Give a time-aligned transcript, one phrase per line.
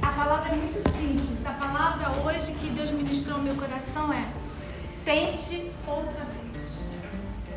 [0.00, 1.44] A palavra é muito simples.
[1.44, 4.28] A palavra hoje que Deus ministrou no meu coração é
[5.04, 6.86] tente outra vez.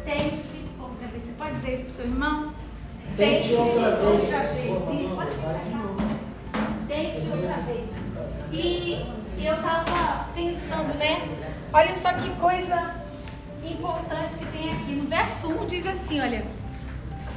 [0.04, 1.24] Tente outra vez.
[1.24, 2.54] Você pode dizer isso para o seu irmão?
[3.16, 4.56] Tente, tente outra, outra vez.
[4.56, 5.02] vez.
[5.02, 5.36] Isso, pode
[6.88, 7.90] Tente outra vez.
[8.52, 9.06] E
[9.38, 11.22] eu estava pensando, né?
[11.72, 12.96] Olha só que coisa
[13.64, 14.94] importante que tem aqui.
[14.94, 16.59] No verso 1 diz assim, olha.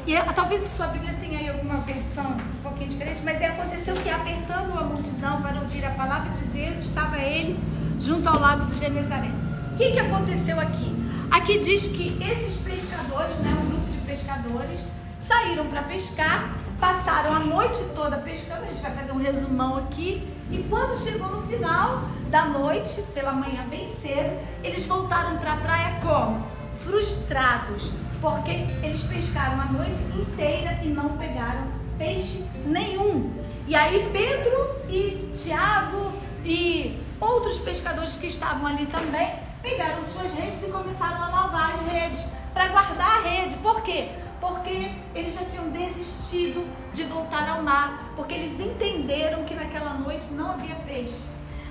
[0.05, 3.95] E é, talvez sua Bíblia tenha aí alguma versão um pouquinho diferente, mas é, aconteceu
[3.95, 7.59] que apertando a multidão para ouvir a palavra de Deus, estava ele
[8.01, 9.31] junto ao lago de Genezaré.
[9.73, 10.93] O que, que aconteceu aqui?
[11.31, 14.89] Aqui diz que esses pescadores, né, um grupo de pescadores,
[15.27, 16.51] saíram para pescar,
[16.81, 21.29] passaram a noite toda pescando, a gente vai fazer um resumão aqui, e quando chegou
[21.29, 26.45] no final da noite, pela manhã bem cedo, eles voltaram para a praia como?
[26.85, 28.53] Frustrados, porque
[28.85, 31.67] eles pescaram a noite inteira e não pegaram
[31.99, 33.33] peixe nenhum.
[33.67, 36.13] E aí Pedro e Tiago
[36.45, 39.29] e outros pescadores que estavam ali também
[39.61, 43.57] pegaram suas redes e começaram a lavar as redes para guardar a rede.
[43.57, 44.09] Por quê?
[44.41, 50.33] Porque eles já tinham desistido de voltar ao mar, porque eles entenderam que naquela noite
[50.33, 51.27] não havia peixe.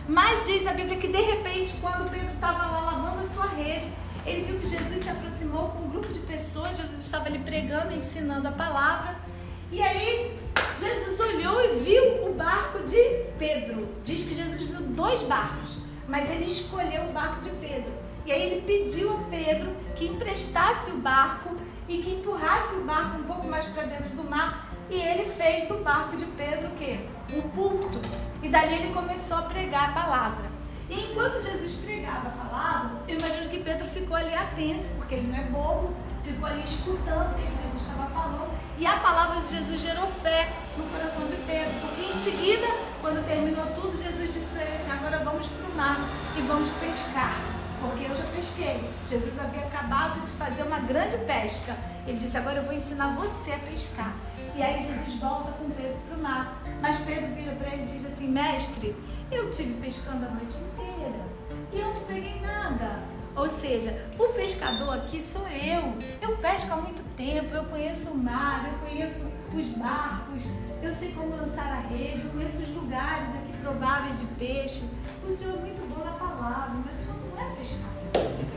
[0.08, 3.88] Mas diz a Bíblia que de repente, quando Pedro estava lá lavando a sua rede,
[4.26, 7.94] ele viu que Jesus se aproximou com um grupo de pessoas, Jesus estava ali pregando,
[7.94, 9.16] ensinando a palavra.
[9.72, 10.38] E aí
[10.80, 13.02] Jesus olhou e viu o barco de
[13.40, 13.88] Pedro.
[14.04, 17.92] Diz que Jesus viu dois barcos, mas ele escolheu o barco de Pedro.
[18.26, 21.56] E aí ele pediu a Pedro que emprestasse o barco
[21.88, 24.70] e que empurrasse o barco um pouco mais para dentro do mar.
[24.90, 27.00] E ele fez do barco de Pedro o quê?
[27.34, 28.00] Um púlpito.
[28.44, 30.51] E dali ele começou a pregar a palavra.
[30.92, 35.28] E enquanto Jesus pregava a palavra, eu imagino que Pedro ficou ali atento, porque ele
[35.28, 38.52] não é bobo, ficou ali escutando o que Jesus estava falando.
[38.78, 42.68] E a palavra de Jesus gerou fé no coração de Pedro, porque em seguida,
[43.00, 45.98] quando terminou tudo, Jesus disse para ele assim: agora vamos para o mar
[46.38, 47.40] e vamos pescar
[47.82, 48.90] porque eu já pesquei.
[49.10, 51.76] Jesus havia acabado de fazer uma grande pesca.
[52.06, 54.14] Ele disse: Agora eu vou ensinar você a pescar.
[54.56, 56.61] E aí Jesus volta com Pedro para o mar.
[56.82, 58.96] Mas Pedro vira para ele e diz assim: Mestre,
[59.32, 61.26] eu tive pescando a noite inteira
[61.72, 63.04] e eu não peguei nada.
[63.36, 65.96] Ou seja, o pescador aqui sou eu.
[66.22, 70.44] Eu pesco há muito tempo, eu conheço o mar, eu conheço os barcos,
[70.82, 74.90] eu sei como lançar a rede, eu conheço os lugares aqui prováveis de peixe.
[75.26, 77.92] O Senhor é muito bom na palavra, mas o Senhor não é pescador.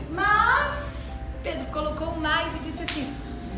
[0.09, 0.85] Mas
[1.41, 3.13] Pedro colocou mais e disse assim: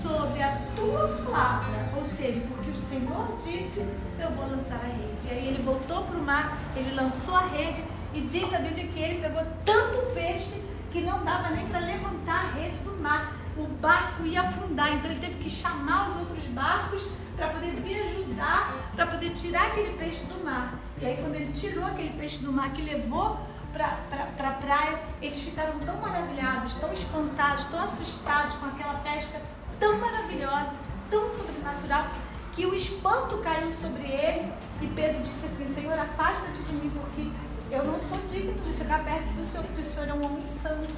[0.07, 3.85] sobre a tua palavra, ou seja, porque o Senhor disse,
[4.19, 5.27] eu vou lançar a rede.
[5.27, 8.87] E aí ele voltou para o mar, ele lançou a rede e diz a Bíblia
[8.87, 13.33] que ele pegou tanto peixe que não dava nem para levantar a rede do mar.
[13.57, 17.03] O barco ia afundar, então ele teve que chamar os outros barcos
[17.35, 20.73] para poder vir ajudar, para poder tirar aquele peixe do mar.
[21.01, 23.39] E aí quando ele tirou aquele peixe do mar que levou
[23.73, 29.41] para pra, pra praia, eles ficaram tão maravilhados, tão espantados, tão assustados com aquela pesca
[29.79, 30.73] tão maravilhosa,
[31.09, 32.07] tão sobrenatural,
[32.53, 34.51] que o espanto caiu sobre ele
[34.81, 37.29] e Pedro disse assim: Senhor, afasta-te de mim, porque
[37.69, 40.43] eu não sou digno de ficar perto do Senhor, porque o Senhor é um homem
[40.61, 40.93] santo.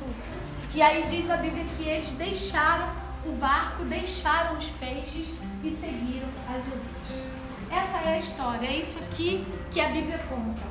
[0.73, 2.89] E aí diz a Bíblia que eles deixaram
[3.25, 7.29] o barco, deixaram os peixes e seguiram a Jesus.
[7.71, 10.61] Essa é a história, é isso aqui que a Bíblia conta.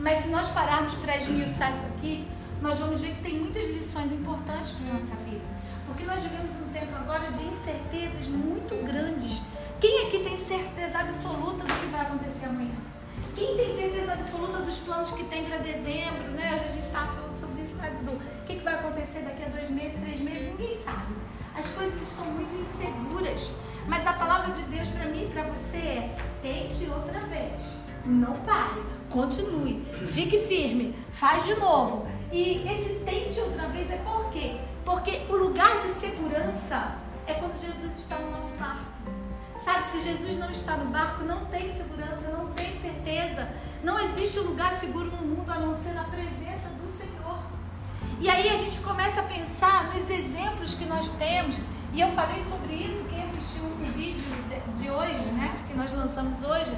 [0.00, 2.26] Mas se nós pararmos para esmiuçar isso aqui,
[2.62, 5.44] nós vamos ver que tem muitas lições importantes para a nossa vida.
[5.84, 9.42] Porque nós vivemos um tempo agora de incertezas muito grandes.
[9.80, 12.76] Quem aqui tem certeza absoluta do que vai acontecer amanhã?
[13.34, 16.52] Quem tem certeza absoluta dos planos que tem para dezembro, né?
[16.54, 18.12] Hoje a gente estava falando sobre isso, né, Dudu?
[18.12, 20.42] O que, que vai acontecer daqui a dois meses, três meses?
[20.50, 21.14] Ninguém sabe.
[21.56, 23.56] As coisas estão muito inseguras.
[23.88, 27.82] Mas a palavra de Deus para mim e para você é: tente outra vez.
[28.06, 28.80] Não pare.
[29.10, 29.84] Continue.
[30.12, 30.94] Fique firme.
[31.10, 32.06] Faz de novo.
[32.32, 34.56] E esse tente outra vez é por quê?
[34.86, 36.96] Porque o lugar de segurança
[37.26, 38.86] é quando Jesus está no nosso barco.
[39.62, 43.48] Sabe, se Jesus não está no barco, não tem segurança, não tem certeza.
[43.84, 47.38] Não existe um lugar seguro no mundo a não ser na presença do Senhor.
[48.18, 51.60] E aí a gente começa a pensar nos exemplos que nós temos.
[51.92, 54.24] E eu falei sobre isso, quem assistiu o vídeo
[54.78, 55.54] de hoje, né?
[55.68, 56.74] Que nós lançamos hoje.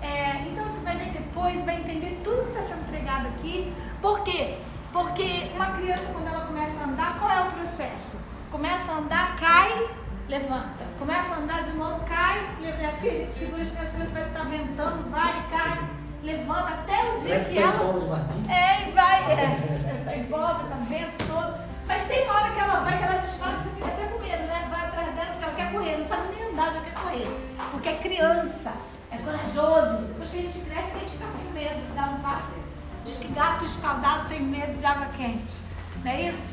[0.00, 3.72] É, então você vai ver depois, vai entender tudo que está sendo pregado aqui.
[4.00, 4.54] Por quê?
[4.54, 8.20] Porque uma criança, quando ela começa a andar, qual é o processo?
[8.50, 9.88] Começa a andar, cai,
[10.28, 10.84] levanta.
[10.98, 12.88] Começa a andar de novo, cai, levanta.
[12.88, 15.88] Assim a gente segura as crianças, parece que está ventando, vai, cai,
[16.22, 18.24] levanta, até o dia parece que, que ela.
[18.48, 21.72] É, e vai, é, essa envolve, essa vento todo.
[21.86, 24.18] Mas tem uma hora que ela vai, que ela dispara, que você fica até com
[24.18, 24.68] medo, né?
[24.70, 27.48] Vai atrás dela, porque ela quer correr, não sabe nem andar, já quer correr.
[27.94, 28.72] criança,
[29.10, 30.06] é corajoso.
[30.08, 32.71] Depois que a gente cresce, a gente fica com medo de dar um passo.
[33.04, 35.56] Diz que gato escaldado tem medo de água quente.
[36.04, 36.52] Não é isso?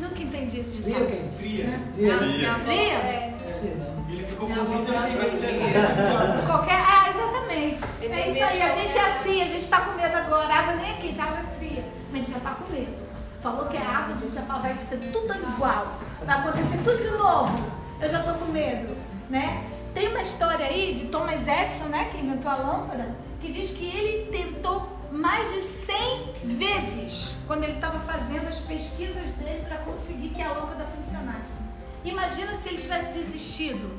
[0.00, 1.36] Nunca entendi esse Fria ou quente?
[1.36, 1.80] Fria.
[1.94, 2.18] Fria.
[2.18, 2.54] Fria?
[2.58, 3.24] Fria?
[3.54, 3.96] Fria, não.
[4.12, 6.80] Ele ficou cozido, ele tem medo de De qualquer.
[6.80, 7.82] Ah, exatamente.
[8.02, 10.52] É isso aí, de a gente é assim, a gente tá com medo agora.
[10.52, 11.84] A água nem é quente, a água é fria.
[12.12, 13.06] Mas a gente já tá com medo.
[13.42, 15.98] Falou que é água, a gente já fala, vai ser tudo igual.
[16.24, 17.72] Vai acontecer tudo de novo.
[18.00, 18.96] Eu já tô com medo,
[19.30, 19.64] né?
[19.94, 23.86] Tem uma história aí de Thomas Edison, né, que inventou a lâmpada, que diz que
[23.86, 30.28] ele tentou mais de 100 vezes quando ele estava fazendo as pesquisas dele para conseguir
[30.30, 31.56] que a lâmpada funcionasse.
[32.04, 33.90] Imagina se ele tivesse desistido.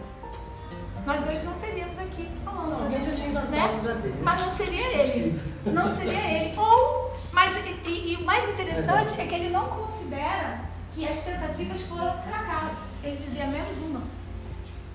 [1.05, 2.69] Nós hoje não teríamos aqui falando.
[2.71, 3.99] Não, alguém já tinha inventado né?
[4.01, 4.23] ter.
[4.23, 5.03] Mas não seria ele.
[5.03, 5.41] Possível.
[5.73, 6.57] Não seria ele.
[6.59, 10.61] Ou, mas e, e- e o mais interessante é que ele não considera
[10.93, 12.81] que as tentativas foram fracasso.
[13.03, 14.01] Ele dizia menos uma.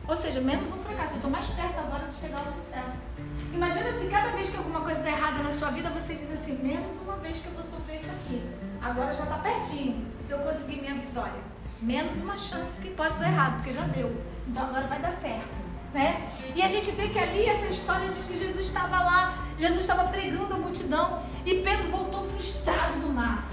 [0.07, 1.13] Ou seja, menos um fracasso.
[1.13, 3.12] Eu estou mais perto agora de chegar ao sucesso.
[3.52, 6.58] Imagina se cada vez que alguma coisa der errada na sua vida, você diz assim,
[6.62, 8.43] menos uma vez que eu vou sofrer isso aqui.
[8.82, 10.06] Agora já está pertinho.
[10.28, 11.40] Eu consegui minha vitória.
[11.81, 14.10] Menos uma chance que pode dar errado, porque já deu.
[14.49, 15.62] Então agora vai dar certo.
[15.93, 16.26] Né?
[16.56, 20.04] E a gente vê que ali essa história diz que Jesus estava lá, Jesus estava
[20.04, 23.46] pregando a multidão e Pedro voltou frustrado do mar.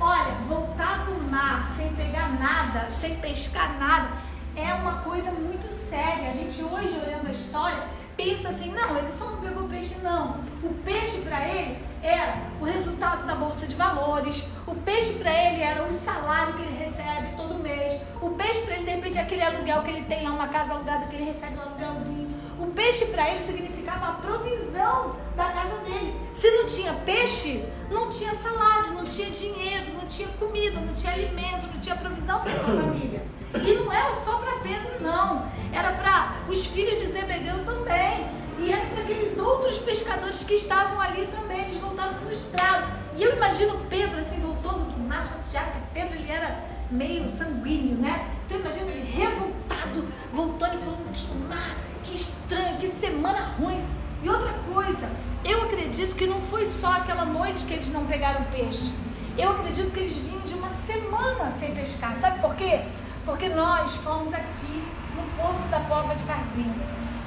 [0.00, 4.08] Olha, voltar do mar sem pegar nada, sem pescar nada,
[4.56, 6.28] é uma coisa muito séria.
[6.28, 7.84] A gente hoje, olhando a história,
[8.16, 10.40] pensa assim, não, ele só não pegou peixe, não.
[10.62, 14.44] O peixe para ele era o resultado da bolsa de valores.
[14.66, 18.00] O peixe para ele era o salário que ele recebe todo mês.
[18.20, 21.06] O peixe para ele, de repente, aquele aluguel que ele tem lá, uma casa alugada
[21.06, 22.34] que ele recebe um aluguelzinho.
[22.60, 26.14] O peixe para ele significava a provisão da casa dele.
[26.32, 31.12] Se não tinha peixe, não tinha salário, não tinha dinheiro, não tinha comida, não tinha
[31.12, 33.22] alimento, não tinha provisão para sua família.
[33.62, 35.46] E não era só para Pedro, não.
[35.72, 38.28] Era para os filhos de Zebedeu também.
[38.58, 41.62] E era para aqueles outros pescadores que estavam ali também.
[41.62, 42.88] Eles voltaram frustrados.
[43.16, 47.96] E eu imagino Pedro assim, voltando do mar chateado, porque Pedro ele era meio sanguíneo,
[47.96, 48.28] né?
[48.44, 53.84] Então eu imagino ele revoltado, voltando e falando, que mar, que estranho, que semana ruim.
[54.22, 55.08] E outra coisa,
[55.44, 58.94] eu acredito que não foi só aquela noite que eles não pegaram peixe.
[59.36, 62.16] Eu acredito que eles vinham de uma semana sem pescar.
[62.16, 62.82] Sabe por quê?
[63.24, 64.84] Porque nós fomos aqui
[65.16, 66.74] no Porto da Pova de Varzinho.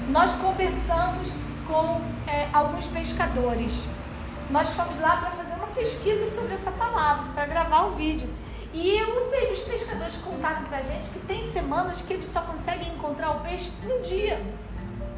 [0.10, 1.30] Nós conversamos
[1.68, 3.84] com é, alguns pescadores.
[4.50, 8.30] Nós fomos lá para fazer uma pesquisa sobre essa palavra, para gravar o vídeo.
[8.74, 13.32] E eu- os pescadores contaram pra gente que tem semanas que eles só conseguem encontrar
[13.32, 14.42] o peixe um dia.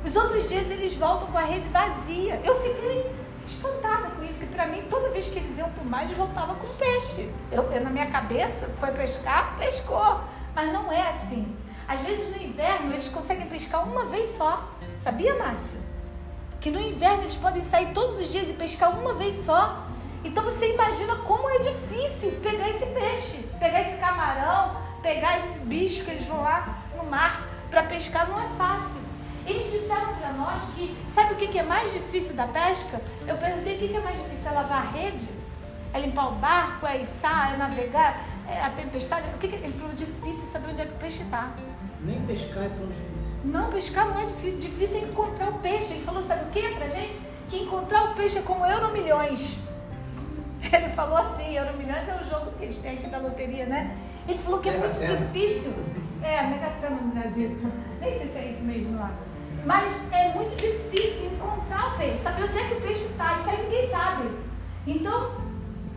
[0.06, 2.40] Os outros dias eles voltam com a rede vazia.
[2.44, 3.12] Eu fiquei
[3.46, 4.44] espantada com isso.
[4.44, 7.30] E pra mim, toda vez que eles iam pro mar, eles voltavam com peixe.
[7.52, 10.22] Eu, na minha cabeça, foi pescar, pescou.
[10.60, 11.56] Mas não é assim.
[11.88, 14.70] Às vezes no inverno eles conseguem pescar uma vez só.
[14.98, 15.78] Sabia, Márcio?
[16.60, 19.86] Que no inverno eles podem sair todos os dias e pescar uma vez só.
[20.22, 26.04] Então você imagina como é difícil pegar esse peixe, pegar esse camarão, pegar esse bicho
[26.04, 29.00] que eles vão lá no mar para pescar não é fácil.
[29.48, 33.02] Eles disseram para nós que sabe o que é mais difícil da pesca?
[33.26, 35.30] Eu perguntei o que é mais difícil, é lavar a rede?
[35.94, 39.28] É limpar o barco, é içar, é navegar, é a tempestade?
[39.36, 39.56] O que que...
[39.56, 41.54] Ele falou difícil saber onde é que o peixe está.
[42.02, 43.30] Nem pescar é tão difícil.
[43.44, 44.60] Não, pescar não é difícil.
[44.60, 45.94] Difícil é encontrar o peixe.
[45.94, 47.20] Ele falou, sabe o que pra gente?
[47.50, 49.60] Que encontrar o peixe é como euro milhões.
[50.72, 53.98] Ele falou assim, euro milhões é o jogo que eles têm aqui da loteria, né?
[54.28, 55.74] Ele falou que é Mega muito difícil.
[56.22, 57.58] É, Mega Sena no Brasil.
[58.02, 59.12] Nem sei se é isso mesmo lá.
[59.66, 63.40] Mas é muito difícil encontrar o peixe, saber onde é que o peixe está.
[63.40, 64.30] Isso aí ninguém sabe.
[64.86, 65.49] Então,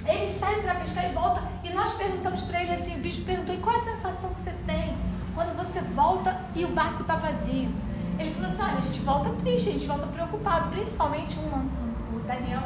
[0.06, 1.42] eles saem para pescar e voltam.
[1.64, 4.40] E nós perguntamos para ele assim: o bicho perguntou, e qual é a sensação que
[4.40, 4.94] você tem
[5.34, 7.70] quando você volta e o barco está vazio?
[8.18, 12.16] Ele falou assim: olha, a gente volta triste, a gente volta preocupado, principalmente um, um-
[12.16, 12.62] o Daniel,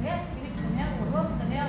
[0.00, 0.24] né?
[0.34, 1.66] Felipe Daniel, Orlando Daniel.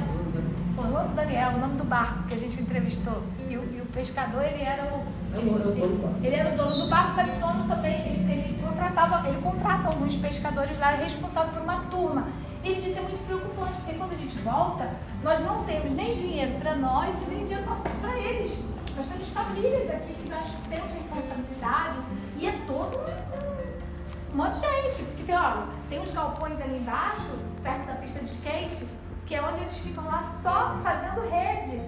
[0.77, 3.21] Orlando Daniel, o nome do barco que a gente entrevistou.
[3.47, 5.03] E o, e o pescador, ele era o.
[5.33, 6.15] É do barco.
[6.25, 9.87] Ele era o dono do barco, mas o dono também, ele, ele contratava, ele contrata
[9.87, 12.27] alguns pescadores lá, é responsável por uma turma.
[12.63, 14.89] Ele disse é muito preocupante, porque quando a gente volta,
[15.24, 17.65] nós não temos nem dinheiro para nós e nem dinheiro
[18.00, 18.63] para eles.
[18.96, 21.98] Nós temos famílias aqui que nós temos responsabilidade
[22.38, 25.03] e é todo um, um monte de gente.
[25.03, 28.88] Porque tem, olha, tem uns galpões ali embaixo, perto da pista de skate,
[29.25, 31.82] que é onde eles ficam lá só fazendo rede,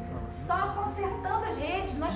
[0.48, 0.73] só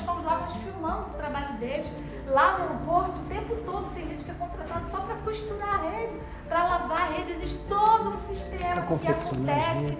[0.08, 1.92] fomos lá, nós filmamos o trabalho deles.
[2.28, 5.90] Lá no aeroporto, o tempo todo tem gente que é contratada só para costurar a
[5.90, 6.16] rede,
[6.48, 7.34] para lavar a rede.
[7.34, 9.98] Existe todo um sistema que acontece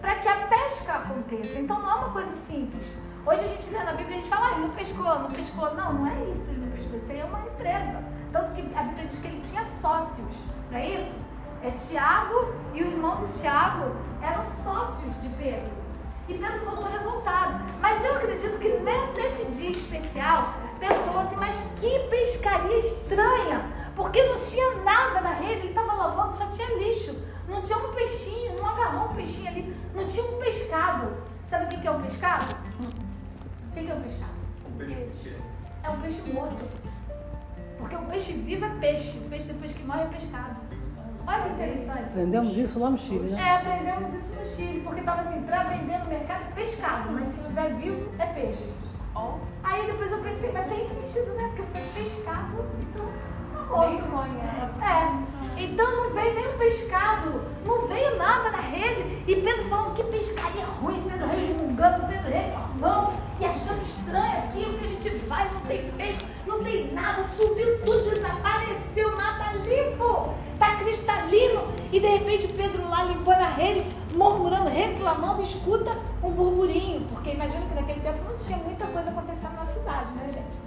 [0.00, 1.58] para que a pesca aconteça.
[1.58, 2.96] Então não é uma coisa simples.
[3.26, 5.30] Hoje a gente lê na Bíblia e a gente fala, ah, ele não pescou, não
[5.30, 5.74] pescou.
[5.74, 6.96] Não, não é isso, ele não pescou.
[6.96, 8.04] Isso aí é uma empresa.
[8.32, 11.16] Tanto que a Bíblia diz que ele tinha sócios, não é isso?
[11.62, 15.87] É Tiago e o irmão de Tiago eram sócios de Pedro.
[16.28, 17.64] E Pedro voltou revoltado.
[17.80, 23.64] Mas eu acredito que nesse dia especial, Pedro falou assim: Mas que pescaria estranha!
[23.96, 27.16] Porque não tinha nada na rede, ele estava lavando, só tinha lixo.
[27.48, 31.16] Não tinha um peixinho, não agarrou um peixinho ali, não tinha um pescado.
[31.46, 32.54] Sabe o que é um pescado?
[33.70, 34.32] O que é um pescado?
[34.68, 35.36] Um peixe.
[35.82, 36.78] É um peixe morto.
[37.78, 40.60] Porque o peixe vivo é peixe, o peixe depois que morre é pescado.
[41.28, 42.10] Olha que interessante.
[42.12, 43.38] Aprendemos isso lá no Chile, né?
[43.38, 47.28] É, aprendemos isso no Chile, porque estava assim, para vender no mercado é pescado, mas
[47.28, 48.74] se tiver vivo é peixe.
[49.62, 51.48] Aí depois eu pensei, mas tem sentido, né?
[51.48, 53.06] Porque foi pescado, então
[53.52, 53.76] tá bom.
[54.80, 55.62] É.
[55.62, 59.02] Então não veio nem um pescado, não veio nada na rede.
[59.26, 64.84] E Pedro falando que pescaria ruim, Pedro resmungando, Pedro reclamando e achando estranho aquilo que
[64.84, 70.74] a gente vai, não tem peixe, não tem nada, subiu tudo, desapareceu, nada limpo tá
[70.76, 71.68] cristalino.
[71.92, 77.06] E de repente Pedro lá limpando a rede, murmurando, reclamando, escuta um burburinho.
[77.08, 80.58] Porque imagina que naquele tempo não tinha muita coisa acontecendo na cidade, né, gente?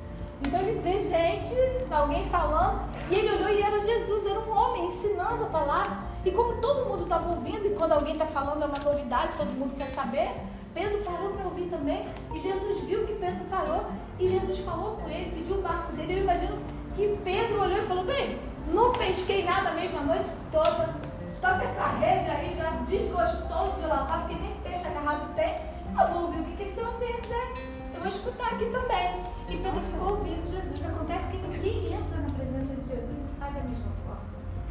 [0.47, 1.55] Então ele vê gente,
[1.91, 5.97] alguém falando, e ele olhou e era Jesus, era um homem ensinando a palavra.
[6.25, 9.51] E como todo mundo estava ouvindo, e quando alguém está falando é uma novidade, todo
[9.53, 10.31] mundo quer saber,
[10.73, 12.05] Pedro parou para ouvir também.
[12.33, 13.85] E Jesus viu que Pedro parou,
[14.19, 16.13] e Jesus falou com ele, pediu o barco dele.
[16.13, 16.57] Eu imagino
[16.95, 18.39] que Pedro olhou e falou: Bem,
[18.73, 20.95] não pesquei nada mesmo a noite toda.
[21.41, 25.55] Toca essa rede aí já desgostoso de lavar, porque nem peixe agarrado tem.
[25.99, 27.67] Eu vou ouvir o que esse homem tem a dizer.
[27.93, 29.21] Eu vou escutar aqui também.
[29.49, 30.85] E Pedro ficou ouvindo Jesus.
[30.85, 34.21] Acontece que ninguém entra na presença de Jesus e sai da mesma forma.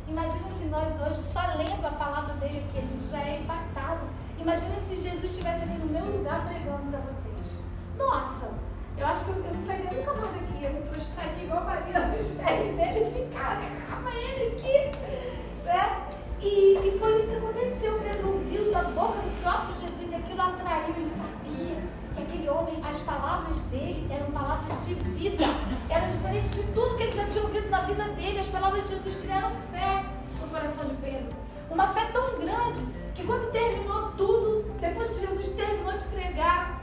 [0.09, 4.01] Imagina se nós hoje, só lendo a palavra dele aqui, a gente já é impactado.
[4.41, 7.59] Imagina se Jesus estivesse aqui no meu lugar pregando para vocês.
[7.99, 8.49] Nossa!
[8.97, 10.65] Eu acho que eu, eu não sairia nunca mais daqui.
[10.65, 14.99] Eu me prostrar aqui igual a Maria nos pés dele e ficar, agarrava ele aqui.
[15.65, 16.07] Né?
[16.41, 18.01] E, e foi isso que aconteceu.
[18.01, 20.95] Pedro ouviu da boca do próprio Jesus e aquilo atraiu.
[20.97, 21.77] Ele sabia
[22.15, 25.45] que aquele homem, as palavras dele eram palavras de vida.
[25.91, 28.39] Era diferente de tudo que ele já tinha ouvido na vida dele.
[28.39, 30.03] As palavras de Jesus criaram fé
[30.41, 31.40] no coração de Pedro.
[31.71, 32.83] Uma fé tão grande
[33.15, 36.81] que quando terminou tudo, depois que Jesus terminou de pregar,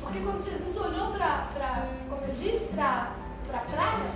[0.00, 3.12] porque quando Jesus olhou para, como eu disse, para
[3.52, 4.10] a praia,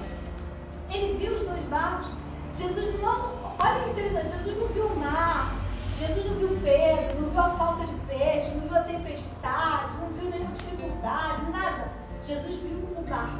[0.90, 2.10] ele viu os dois barcos.
[2.56, 5.54] Jesus não, olha que interessante, Jesus não viu o mar,
[6.00, 10.08] Jesus não viu Pedro, não viu a falta de peixe, não viu a tempestade, não
[10.08, 11.92] viu nenhuma dificuldade, nada.
[12.22, 13.36] Jesus viu o barco.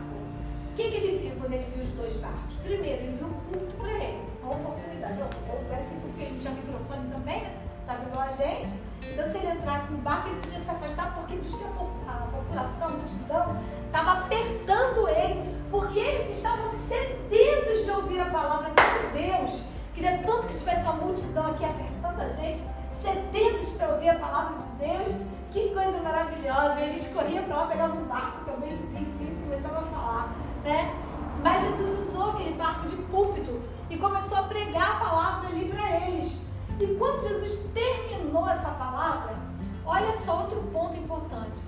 [0.70, 2.54] O que, que ele viu quando ele viu os dois barcos?
[2.62, 5.20] Primeiro, ele viu um culto para ele, uma oportunidade.
[5.20, 7.56] Eu vou usar porque ele tinha microfone também, né?
[7.80, 8.80] Estava igual a gente.
[9.02, 12.86] Então, se ele entrasse no barco, ele podia se afastar, porque diz que a população,
[12.86, 19.64] a multidão, estava apertando ele, porque eles estavam sedentos de ouvir a palavra de Deus.
[19.94, 22.62] Queria tanto que tivesse uma multidão aqui apertando a gente,
[23.02, 25.16] sedentos para ouvir a palavra de Deus.
[25.50, 26.80] Que coisa maravilhosa!
[26.80, 29.82] E a gente corria para lá, pegava um barco também, subia em cima começava a
[29.82, 30.94] falar, né?
[31.42, 36.06] Mas Jesus usou aquele barco de púlpito e começou a pregar a palavra ali para
[36.06, 36.40] eles.
[36.78, 39.36] E quando Jesus terminou essa palavra,
[39.84, 41.62] olha só outro ponto importante.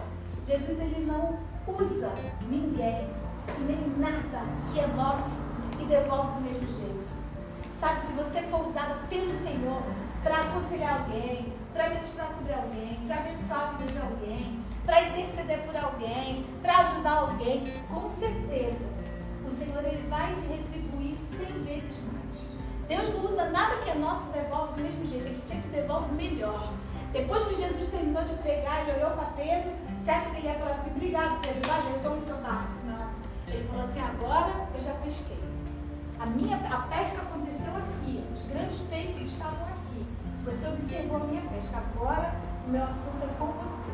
[0.44, 2.12] Jesus ele não usa
[2.48, 3.08] ninguém
[3.66, 5.30] nem nada que é nosso
[5.80, 7.12] e devolve do mesmo jeito.
[7.78, 9.82] Sabe, se você for usado pelo Senhor
[10.22, 15.58] para aconselhar alguém, para ministrar sobre alguém, para abençoar a vida de alguém, para interceder
[15.66, 18.92] por alguém, para ajudar alguém, com certeza
[19.44, 20.71] o Senhor ele vai te.
[22.92, 26.12] Deus não usa nada que é nosso e devolve do mesmo jeito, ele sempre devolve
[26.12, 26.70] melhor.
[27.10, 29.72] Depois que Jesus terminou de pregar, ele olhou para Pedro.
[29.98, 32.68] Você acha que ele ia falar assim: Obrigado, Pedro, valeu, toma o seu barco?
[32.84, 33.08] Não.
[33.48, 35.42] Ele falou assim: Agora eu já pesquei.
[36.20, 38.24] A minha a pesca aconteceu aqui.
[38.34, 40.06] Os grandes peixes estavam aqui.
[40.44, 41.78] Você observou a minha pesca.
[41.78, 42.34] Agora
[42.66, 43.92] o meu assunto é com você.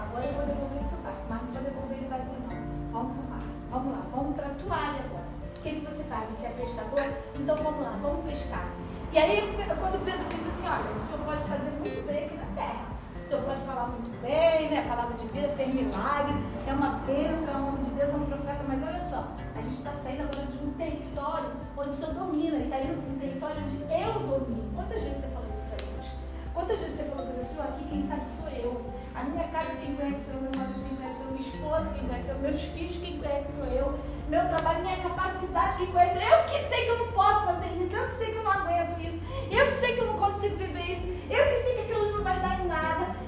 [0.00, 2.56] Agora eu vou devolver o seu barco, mas não vou devolver ele vazio, não.
[2.90, 3.44] Vamos para o mar.
[3.70, 5.29] Vamos lá, vamos para a toalha agora.
[5.60, 6.24] O que, que você faz?
[6.30, 7.04] Você é pescador?
[7.38, 8.64] Então vamos lá, vamos pescar.
[9.12, 9.44] E aí,
[9.78, 12.88] quando Pedro diz assim: Olha, o senhor pode fazer muito bem aqui na terra.
[13.22, 14.88] O senhor pode falar muito bem, né?
[14.88, 16.32] Palavra de vida, fez milagre,
[16.66, 19.60] é uma bênção, é um homem de Deus, é um profeta, mas olha só, a
[19.60, 23.12] gente está saindo agora de um território onde o senhor domina, e está indo para
[23.12, 24.64] um território onde eu domino.
[24.72, 26.06] Quantas vezes você falou isso para Deus?
[26.54, 28.72] Quantas vezes você falou para Deus, senhor, aqui quem sabe sou eu.
[29.12, 31.90] A minha casa, quem conhece sou eu, meu marido, quem conhece sou eu, minha esposa,
[31.92, 34.00] quem conhece sou eu, meus filhos, quem conhece sou eu
[34.30, 36.24] meu trabalho, minha capacidade que conhece.
[36.24, 38.52] Eu que sei que eu não posso fazer isso, eu que sei que eu não
[38.52, 39.20] aguento isso,
[39.50, 42.24] eu que sei que eu não consigo viver isso, eu que sei que aquilo não
[42.24, 43.20] vai dar em nada.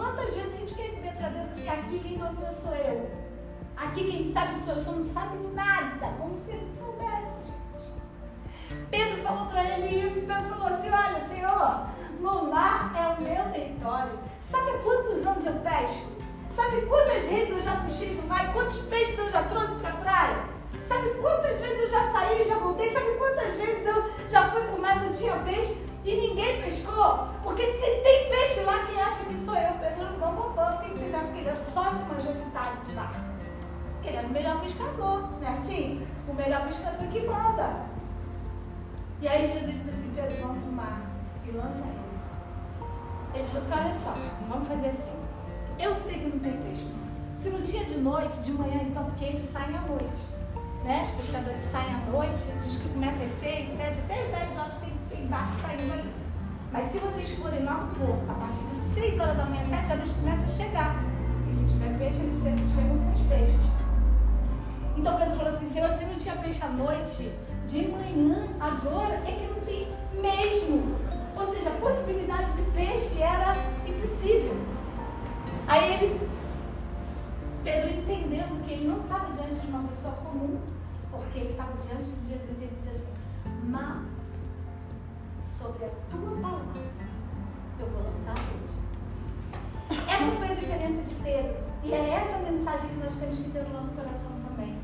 [0.00, 3.10] quantas vezes a gente quer dizer para Deus assim, aqui quem domina sou eu.
[3.76, 7.92] Aqui quem sabe sou eu, só não sabe nada, como se ele soubesse, gente.
[8.90, 11.86] Pedro falou para ele isso, Pedro falou assim, olha, Senhor,
[12.18, 14.18] no mar é o meu território.
[14.40, 16.19] Sabe quantos anos eu pesco?
[16.60, 18.52] Sabe quantas redes eu já puxei do mar?
[18.52, 20.44] Quantos peixes eu já trouxe para a praia?
[20.86, 22.92] Sabe quantas vezes eu já saí e já voltei?
[22.92, 25.86] Sabe quantas vezes eu já fui para o mar e não tinha peixe?
[26.04, 27.28] E ninguém pescou?
[27.42, 29.72] Porque se tem peixe lá, quem acha que sou eu?
[29.80, 30.76] Pedro, bom, bom, bom.
[30.76, 33.14] Por que vocês acham que ele era o sócio majoritário do mar?
[33.94, 36.06] Porque ele era o melhor pescador, não é assim?
[36.28, 37.86] O melhor pescador que manda.
[39.22, 41.00] E aí Jesus disse assim, Pedro, vamos para o mar
[41.42, 42.00] e lança ele.
[43.32, 44.14] Ele falou assim, olha só,
[44.46, 45.19] vamos fazer assim.
[45.82, 46.86] Eu sei que não tem peixe.
[47.42, 50.20] Se não tinha de noite, de manhã então, porque eles saem à noite.
[50.84, 51.02] Né?
[51.04, 54.78] Os pescadores saem à noite, diz que começa às 6, 7, até às 10 horas
[54.78, 56.12] tem, tem barco saindo ali.
[56.72, 59.74] Mas se vocês forem lá no porto, a partir de 6 horas da manhã, 7
[59.74, 61.04] horas, eles começam a chegar.
[61.48, 63.60] E se tiver peixe, eles chegam com os peixes.
[64.96, 67.32] Então Pedro falou assim, se não tinha peixe à noite,
[67.66, 69.86] de manhã, agora é que não tem
[70.20, 70.96] mesmo.
[71.36, 73.54] Ou seja, a possibilidade de peixe era
[73.86, 74.39] impossível.
[75.70, 76.28] Aí ele,
[77.62, 80.58] Pedro entendendo que ele não estava diante de uma pessoa comum,
[81.12, 83.12] porque ele estava diante de Jesus e ele diz assim,
[83.66, 84.08] mas
[85.56, 86.82] sobre a tua palavra
[87.78, 88.74] eu vou lançar a rede.
[90.08, 91.56] Essa foi a diferença de Pedro.
[91.84, 94.76] E é essa mensagem que nós temos que ter no nosso coração também.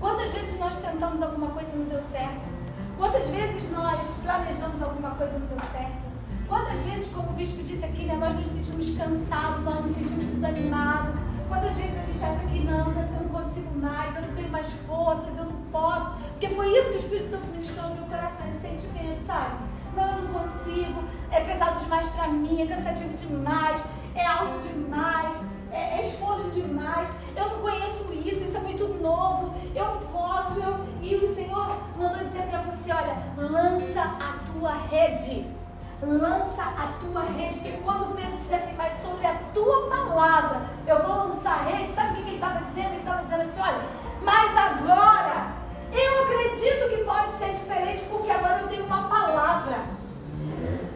[0.00, 2.48] Quantas vezes nós tentamos alguma coisa e não deu certo?
[2.96, 6.05] Quantas vezes nós planejamos alguma coisa e não deu certo?
[6.48, 10.32] Quantas vezes, como o bispo disse aqui, né, nós nos sentimos cansados, nós nos sentimos
[10.32, 11.20] desanimados.
[11.48, 14.72] Quantas vezes a gente acha que não, eu não consigo mais, eu não tenho mais
[14.86, 16.10] forças, eu não posso.
[16.32, 19.56] Porque foi isso que o Espírito Santo ministrou no meu coração, esse sentimento, sabe?
[19.96, 23.84] Não, eu não consigo, é pesado demais para mim, é cansativo demais,
[24.14, 25.34] é alto demais,
[25.72, 30.86] é, é esforço demais, eu não conheço isso, isso é muito novo, eu posso, eu.
[31.02, 35.55] E o Senhor mandou dizer para você, olha, lança a tua rede
[36.02, 41.02] lança a tua rede, porque quando Pedro disse assim, mas sobre a tua palavra eu
[41.02, 42.88] vou lançar a rede, sabe o que ele estava dizendo?
[42.88, 43.80] Ele estava dizendo assim, olha,
[44.22, 45.52] mas agora
[45.92, 49.80] eu acredito que pode ser diferente, porque agora eu tenho uma palavra.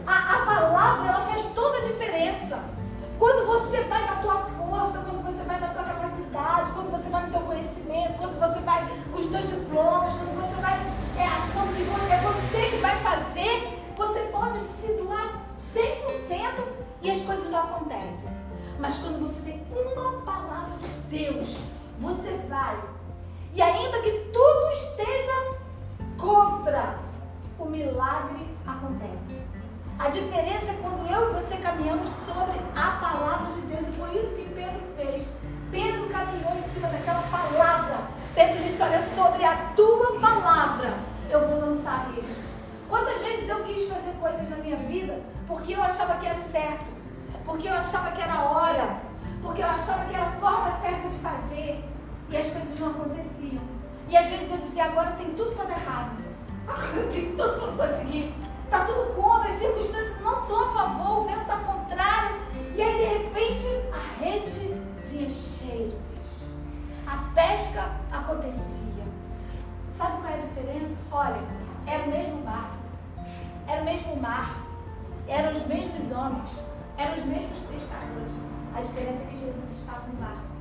[0.05, 2.59] A, a palavra, ela faz toda a diferença.
[3.17, 7.25] Quando você vai na tua força, quando você vai na tua capacidade, quando você vai
[7.25, 10.79] no teu conhecimento, quando você vai com os teus diplomas, quando você vai
[11.17, 16.63] é, achando que é você que vai fazer, você pode se doar 100%
[17.03, 18.29] e as coisas não acontecem.
[18.79, 19.63] Mas quando você tem
[19.95, 21.55] uma palavra de Deus,
[21.99, 22.81] você vai.
[23.53, 24.90] E ainda que tudo esteja
[47.91, 49.01] achava que era hora,
[49.41, 51.83] porque eu achava que era a forma certa de fazer
[52.29, 53.61] e as coisas não aconteciam.
[54.07, 56.11] E às vezes eu dizia, agora tem tudo para dar errado,
[56.67, 61.19] agora tem tudo para não conseguir, está tudo contra, as circunstâncias não estão a favor,
[61.19, 62.35] o vento está contrário.
[62.75, 66.45] E aí de repente a rede vinha cheia de peixe.
[67.05, 69.03] A pesca acontecia.
[69.97, 70.95] Sabe qual é a diferença?
[71.11, 71.41] Olha,
[71.87, 72.81] é o mesmo barco
[73.67, 74.65] era o mesmo mar,
[75.27, 76.59] eram os mesmos homens,
[77.01, 78.33] eram os mesmos pescadores.
[78.75, 80.51] A diferença é que Jesus estava no barco.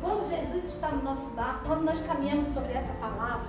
[0.00, 3.48] Quando Jesus está no nosso barco, quando nós caminhamos sobre essa palavra,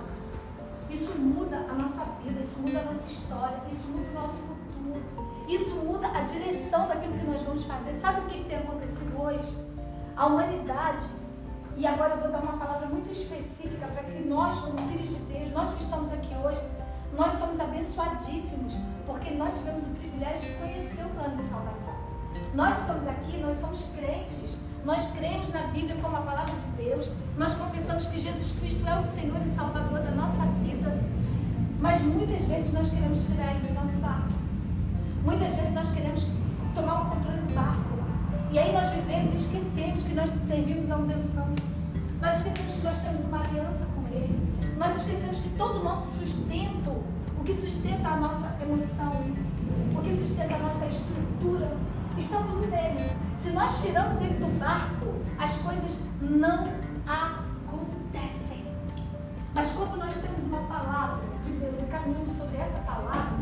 [0.90, 5.02] isso muda a nossa vida, isso muda a nossa história, isso muda o nosso futuro,
[5.48, 7.94] isso muda a direção daquilo que nós vamos fazer.
[7.94, 9.56] Sabe o que tem acontecido hoje?
[10.16, 11.04] A humanidade,
[11.76, 15.22] e agora eu vou dar uma palavra muito específica para que nós, como filhos de
[15.32, 16.62] Deus, nós que estamos aqui hoje,
[17.16, 18.74] nós somos abençoadíssimos,
[19.06, 21.81] porque nós tivemos o privilégio de conhecer o plano de salvação.
[22.54, 27.10] Nós estamos aqui, nós somos crentes, nós cremos na Bíblia como a palavra de Deus,
[27.38, 31.02] nós confessamos que Jesus Cristo é o Senhor e Salvador da nossa vida,
[31.80, 34.28] mas muitas vezes nós queremos tirar ele do nosso barco.
[35.24, 36.26] Muitas vezes nós queremos
[36.74, 37.92] tomar o controle do barco.
[38.52, 41.62] E aí nós vivemos e esquecemos que nós servimos a um Deus Santo.
[42.20, 44.76] Nós esquecemos que nós temos uma aliança com Ele.
[44.76, 46.90] Nós esquecemos que todo o nosso sustento,
[47.40, 49.22] o que sustenta a nossa emoção,
[49.96, 51.72] o que sustenta a nossa estrutura,
[52.20, 53.16] está tudo nele.
[53.36, 56.68] Se nós tiramos ele do barco, as coisas não
[57.06, 58.64] acontecem.
[59.54, 63.36] Mas quando nós temos uma palavra de Deus e caminhamos sobre essa palavra,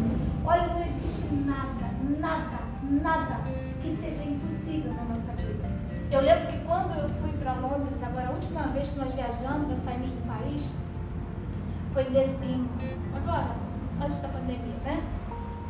[0.44, 3.40] olha, não existe nada, nada, nada
[3.80, 5.70] que seja impossível na nossa vida.
[6.10, 9.68] Eu lembro que quando eu fui para Londres, agora a última vez que nós viajamos,
[9.68, 10.68] nós saímos do país,
[11.92, 12.68] foi em dezembro,
[13.14, 13.54] agora,
[14.02, 15.02] antes da pandemia, né?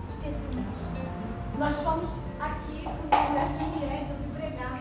[0.09, 1.20] Esqueci mais.
[1.61, 4.81] Nós fomos aqui para o Congresso de Mulheres, eu fui pregar.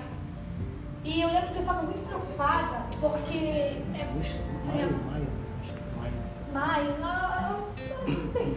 [1.04, 3.38] E eu lembro que eu estava muito preocupada, porque.
[3.38, 5.28] É, Agosto, maio, maio,
[5.60, 6.14] acho que maio.
[6.54, 7.60] maio, não,
[8.08, 8.56] não tem.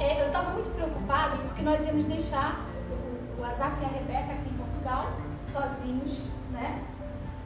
[0.00, 4.32] É, eu estava muito preocupada porque nós íamos deixar o, o Azaf e a Rebeca
[4.32, 5.12] aqui em Portugal,
[5.52, 6.82] sozinhos, né?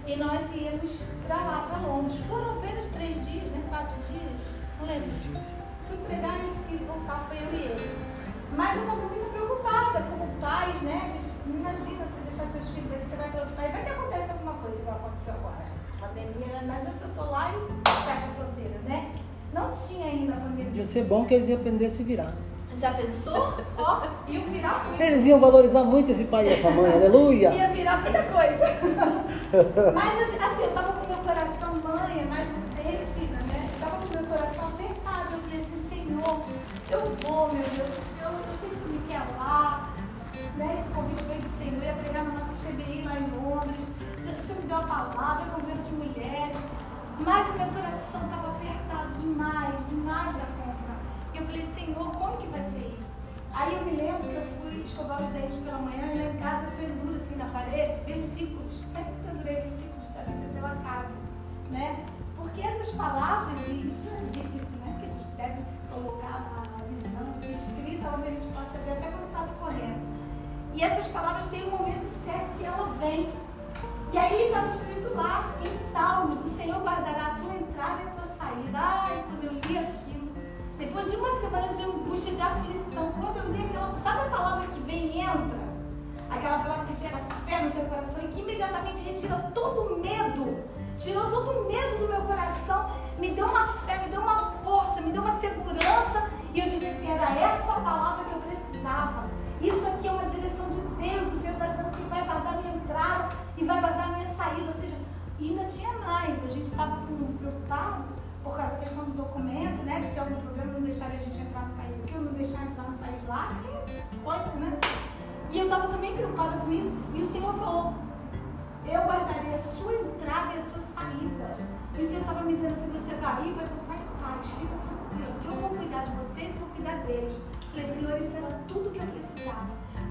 [0.07, 2.19] E nós íamos para lá, para Londres.
[2.27, 3.63] Foram apenas três dias, né?
[3.69, 5.11] Quatro dias, não lembro.
[5.11, 5.45] Três dias.
[5.89, 8.14] Fui pregar e, e voltar, foi eu e ele.
[8.57, 11.03] Mas eu estava muito preocupada, como pais, né?
[11.05, 13.91] A gente imagina você deixar seus filhos aqui, você vai para outro país, vai que
[13.91, 15.65] acontece alguma coisa igual aconteceu agora.
[16.01, 19.11] Pandemia, imagina se eu estou lá e fecha a fronteira, né?
[19.53, 20.73] Não tinha ainda a pandemia.
[20.75, 22.35] Ia ser bom que eles iam aprender a se virar.
[22.75, 23.55] Já pensou?
[23.79, 25.01] Ó, ia virar muito.
[25.01, 27.51] Eles iam valorizar muito esse pai e essa mãe, aleluia!
[27.51, 28.65] Ia virar muita coisa.
[29.95, 33.71] Mas assim, eu tava com meu coração, mãe, é mais derretida, né?
[33.75, 35.35] Eu tava com meu coração apertado.
[35.35, 36.41] Eu falei assim, Senhor,
[36.91, 38.14] eu vou, meu Deus, o
[45.05, 46.59] palavra, congresso de mulheres.
[47.19, 50.95] Mas o meu coração estava apertado demais, demais da conta.
[51.33, 53.15] E eu falei, Senhor, como que vai ser isso?
[53.55, 56.37] Aí eu me lembro que eu fui escovar os dentes pela manhã e lá em
[56.39, 58.81] casa eu penduro assim na parede, versículos.
[58.93, 59.54] Sempre pendurei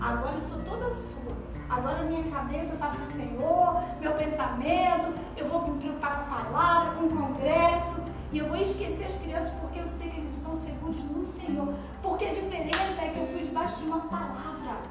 [0.03, 1.31] Agora eu sou toda sua.
[1.69, 6.37] Agora minha cabeça está para o Senhor, meu pensamento, eu vou me preocupar com a
[6.37, 10.35] palavra, com o congresso, e eu vou esquecer as crianças porque eu sei que eles
[10.37, 11.73] estão seguros no Senhor.
[12.01, 14.81] Porque a diferença é que eu fui debaixo de uma palavra.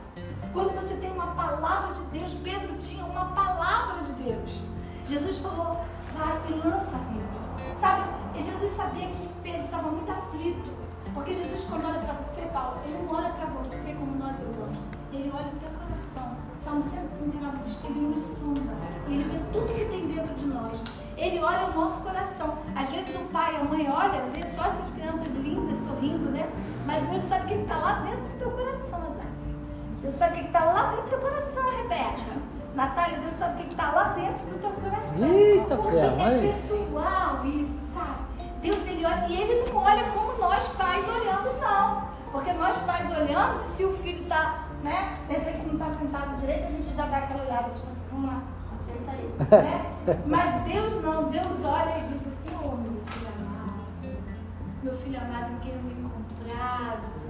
[0.50, 4.62] Quando você tem uma palavra de Deus, Pedro tinha uma palavra de Deus.
[5.04, 7.78] Jesus falou, vai e lança a rede.
[7.78, 8.02] Sabe,
[8.34, 10.72] e Jesus sabia que Pedro estava muito aflito.
[11.14, 14.91] Porque Jesus, quando olha para você, Paulo, ele não olha para você como nós olhamos.
[15.12, 16.36] Ele olha o teu coração.
[16.64, 18.72] Salmo 139 diz que ele nos sonda.
[19.06, 20.82] Ele vê tudo que tem dentro de nós.
[21.16, 22.58] Ele olha o nosso coração.
[22.74, 26.48] Às vezes o pai, a mãe olha, vê só essas crianças lindas, sorrindo, né?
[26.86, 29.32] Mas Deus sabe o que está lá dentro do teu coração, Azaf.
[30.00, 32.32] Deus sabe o que está lá dentro do teu coração, Rebeca.
[32.74, 35.28] Natália, Deus sabe o que está lá dentro do teu coração.
[35.28, 38.22] Eita, Porque olha é pessoal isso, sabe?
[38.62, 42.12] Deus, ele olha, e ele não olha como nós pais olhamos, não.
[42.32, 46.40] Porque nós pais olhamos e se o filho está, né, de repente não está sentado
[46.40, 48.42] direito, a gente já dá aquela olhada, tipo assim, vamos lá,
[48.74, 49.30] ajeita aí,
[49.62, 50.22] né?
[50.26, 53.84] Mas Deus não, Deus olha e diz assim, ô meu filho amado,
[54.82, 57.22] meu filho amado em quem eu me comprazo.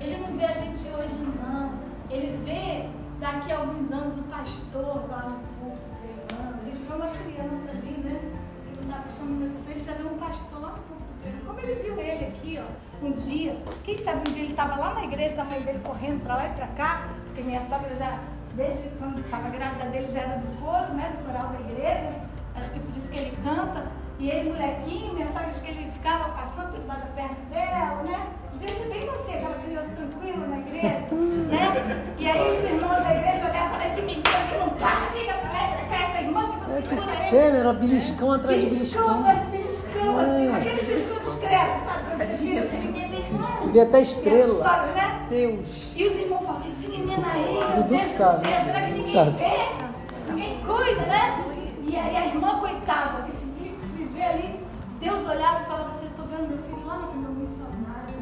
[0.00, 1.72] Ele não vê a gente hoje, não.
[2.10, 6.60] Ele vê daqui a alguns anos o pastor lá no púlpito pregando.
[6.60, 8.32] A gente vê uma criança ali, né?
[8.64, 11.44] Que não está prestando atenção, ele já vê um pastor lá no pregando.
[11.46, 13.56] Como ele viu ele aqui, ó, um dia.
[13.84, 16.46] Quem sabe um dia ele estava lá na igreja da mãe dele correndo para lá
[16.46, 18.18] e para cá, porque minha sogra já,
[18.54, 21.12] desde quando estava grávida dele, já era do coro, né?
[21.18, 22.14] Do coral da igreja.
[22.56, 23.84] Acho que por isso que ele canta.
[24.18, 28.02] E ele, molequinho, minha sogra diz que ele ficava passando por debaixo da perna dela,
[28.04, 28.26] né?
[28.52, 31.08] Devia ser bem você, aquela criança tranquila na igreja,
[31.50, 32.04] né?
[32.16, 35.34] E aí os irmãos da igreja olhavam e falavam, esse menino que não para, fica
[35.34, 37.30] pra lá e pra cá, essa irmã que É você que segura ele.
[37.30, 39.44] sêmen, era beliscão atrás de Beliscão, beliscão.
[39.44, 40.56] de beliscão, assim, É.
[40.56, 41.23] aquele beliscão
[41.54, 42.04] secreto, sabe?
[42.04, 43.68] Quando você vê, você assim, ninguém vê claro.
[43.68, 44.64] Vê até estrela.
[44.64, 45.26] Sabe, né?
[45.30, 45.92] Deus.
[45.96, 48.46] E os irmãos falam, esse menino aí, Dudu Deus sabe.
[48.48, 49.30] Será que ninguém sabe.
[49.30, 50.32] vê?
[50.32, 51.44] Ninguém cuida, né?
[51.86, 54.60] E aí a irmã, coitada, que viver ali,
[55.00, 58.18] Deus olhava e falava assim, eu tô vendo meu filho lá no meu missionário,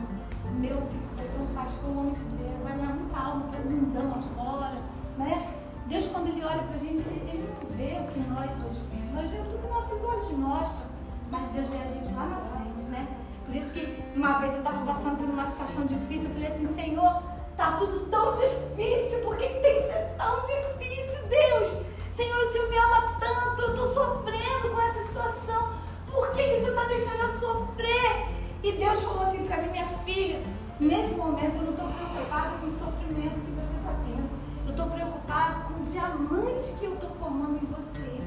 [0.59, 4.75] meu filho vai ser um pastor longe dele, vai ganhar muita alma pra mundão afora,
[5.17, 5.49] né?
[5.87, 9.15] Deus, quando Ele olha pra gente, Ele não vê o que nós hoje vemos.
[9.15, 10.87] Nós vemos o que nossos olhos mostram,
[11.31, 13.07] mas Deus vê a gente lá na frente, né?
[13.47, 16.75] Por isso que uma vez eu estava passando por uma situação difícil, eu falei assim,
[16.75, 17.23] Senhor,
[17.57, 21.85] tá tudo tão difícil, por que tem que ser tão difícil, Deus?
[22.17, 25.75] Senhor, o Senhor me ama tanto, eu estou sofrendo com essa situação,
[26.11, 28.29] por que, que o Senhor está deixando eu sofrer?
[28.63, 30.41] E Deus falou assim para mim, minha filha,
[30.79, 34.31] nesse momento eu não estou preocupada com o sofrimento que você está tendo,
[34.67, 38.23] eu estou preocupada com o diamante que eu estou formando em você.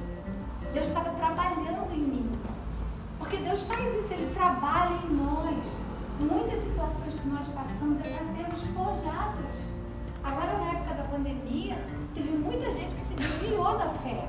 [0.73, 2.44] Deus estava trabalhando em mim.
[3.26, 5.78] Porque Deus faz isso, Ele trabalha em nós.
[6.20, 9.56] Muitas situações que nós passamos é para sermos forjados.
[10.24, 11.76] Agora, na época da pandemia,
[12.14, 14.28] teve muita gente que se desviou da fé.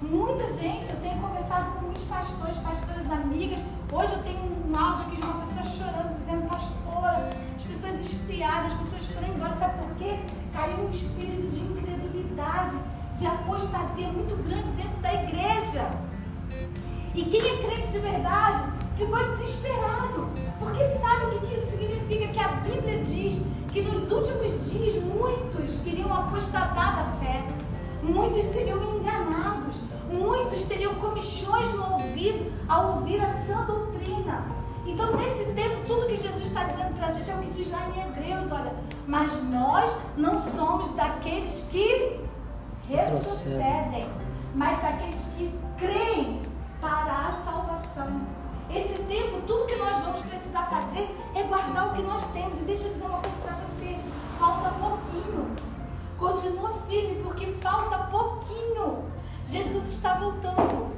[0.00, 3.60] Muita gente, eu tenho conversado com muitos pastores, pastoras amigas.
[3.92, 8.66] Hoje eu tenho um áudio aqui de uma pessoa chorando, dizendo, pastora, as pessoas esfriaram,
[8.66, 9.54] as pessoas foram embora.
[9.56, 10.20] Sabe por quê?
[10.54, 12.78] Caiu um espírito de incredulidade,
[13.14, 16.08] de apostasia muito grande dentro da igreja.
[17.18, 18.62] E quem é crente de verdade
[18.94, 20.28] ficou desesperado,
[20.60, 22.28] porque sabe o que isso significa?
[22.28, 27.44] Que a Bíblia diz que nos últimos dias muitos iriam apostatar da fé,
[28.04, 34.44] muitos seriam enganados, muitos teriam comichões no ouvido ao ouvir a sã doutrina.
[34.86, 37.68] Então, nesse tempo, tudo que Jesus está dizendo para a gente é o que diz
[37.72, 38.72] lá em Hebreus: olha,
[39.08, 42.20] mas nós não somos daqueles que
[42.88, 44.06] retrocedem,
[44.54, 46.40] mas daqueles que creem
[46.80, 48.20] para a salvação.
[48.70, 52.58] Esse tempo, tudo que nós vamos precisar fazer é guardar o que nós temos.
[52.58, 53.98] E deixa eu dizer uma coisa para você:
[54.38, 55.56] falta pouquinho.
[56.18, 59.04] Continua firme, porque falta pouquinho.
[59.46, 60.88] Jesus está voltando.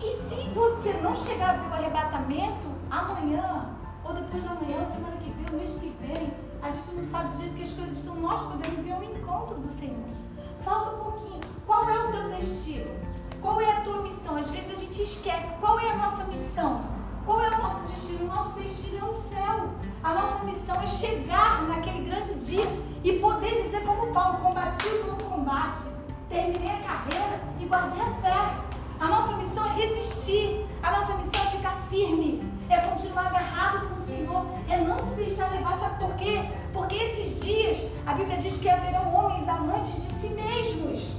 [0.00, 3.70] E se você não chegar a ver o arrebatamento, amanhã,
[4.04, 7.38] ou depois da manhã, semana que vem, mês que vem, a gente não sabe do
[7.38, 10.08] jeito que as coisas estão, nós podemos ir ao encontro do Senhor.
[10.62, 11.40] Falta pouquinho.
[11.66, 13.15] Qual é o teu destino?
[13.46, 14.36] Qual é a tua missão?
[14.36, 16.82] Às vezes a gente esquece qual é a nossa missão.
[17.24, 18.24] Qual é o nosso destino?
[18.24, 19.70] O nosso destino é o céu.
[20.02, 22.64] A nossa missão é chegar naquele grande dia
[23.04, 25.84] e poder dizer como Paulo, combati o bom combate,
[26.28, 28.56] terminei a carreira e guardei a fé.
[28.98, 30.66] A nossa missão é resistir.
[30.82, 32.42] A nossa missão é ficar firme.
[32.68, 34.44] É continuar agarrado com o Senhor.
[34.68, 35.78] É não se deixar levar.
[35.78, 36.50] Sabe por quê?
[36.72, 41.12] Porque esses dias, a Bíblia diz que haverão homens amantes de si mesmos.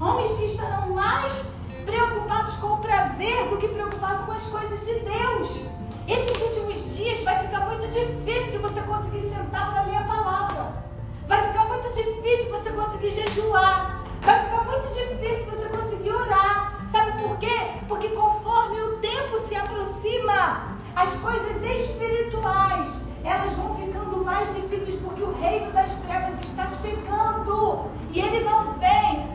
[0.00, 1.53] Homens que estarão mais
[1.84, 5.66] preocupados com o prazer do que preocupados com as coisas de Deus.
[6.06, 10.84] Esses últimos dias vai ficar muito difícil você conseguir sentar para ler a palavra.
[11.26, 14.04] Vai ficar muito difícil você conseguir jejuar.
[14.20, 16.78] Vai ficar muito difícil você conseguir orar.
[16.92, 17.80] Sabe por quê?
[17.88, 25.22] Porque conforme o tempo se aproxima, as coisas espirituais, elas vão ficando mais difíceis porque
[25.22, 27.90] o reino das trevas está chegando.
[28.12, 29.33] E ele não vem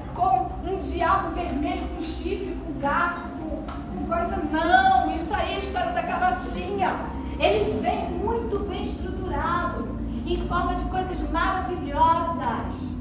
[0.65, 4.37] um diabo vermelho, com chifre, com garfo, com, coisa.
[4.51, 6.95] Não, isso aí é a história da carochinha.
[7.39, 9.87] Ele vem muito bem estruturado,
[10.25, 12.97] em forma de coisas maravilhosas.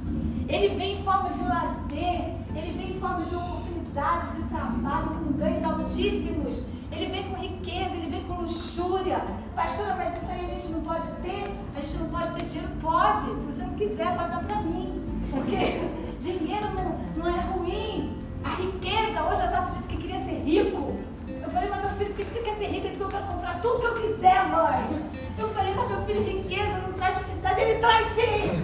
[0.48, 5.32] Ele vem em forma de lazer, ele vem em forma de oportunidades de trabalho com
[5.32, 6.66] ganhos altíssimos.
[6.90, 9.22] Ele vem com riqueza, ele vem com luxúria.
[9.54, 11.54] Pastora, mas isso aí a gente não pode ter?
[11.76, 12.72] A gente não pode ter dinheiro?
[12.80, 13.22] Pode.
[13.22, 15.07] Se você não quiser, pode dar para mim.
[15.30, 15.80] Porque
[16.20, 18.16] dinheiro não, não é ruim.
[18.44, 20.96] A riqueza, hoje a Zaf disse que queria ser rico.
[21.42, 22.86] Eu falei, mas meu filho, por que você quer ser rico?
[22.86, 25.10] Ele falou, eu quero comprar tudo que eu quiser, mãe.
[25.38, 27.60] Eu falei, mas meu filho, riqueza não traz felicidade.
[27.60, 28.62] Ele traz sim.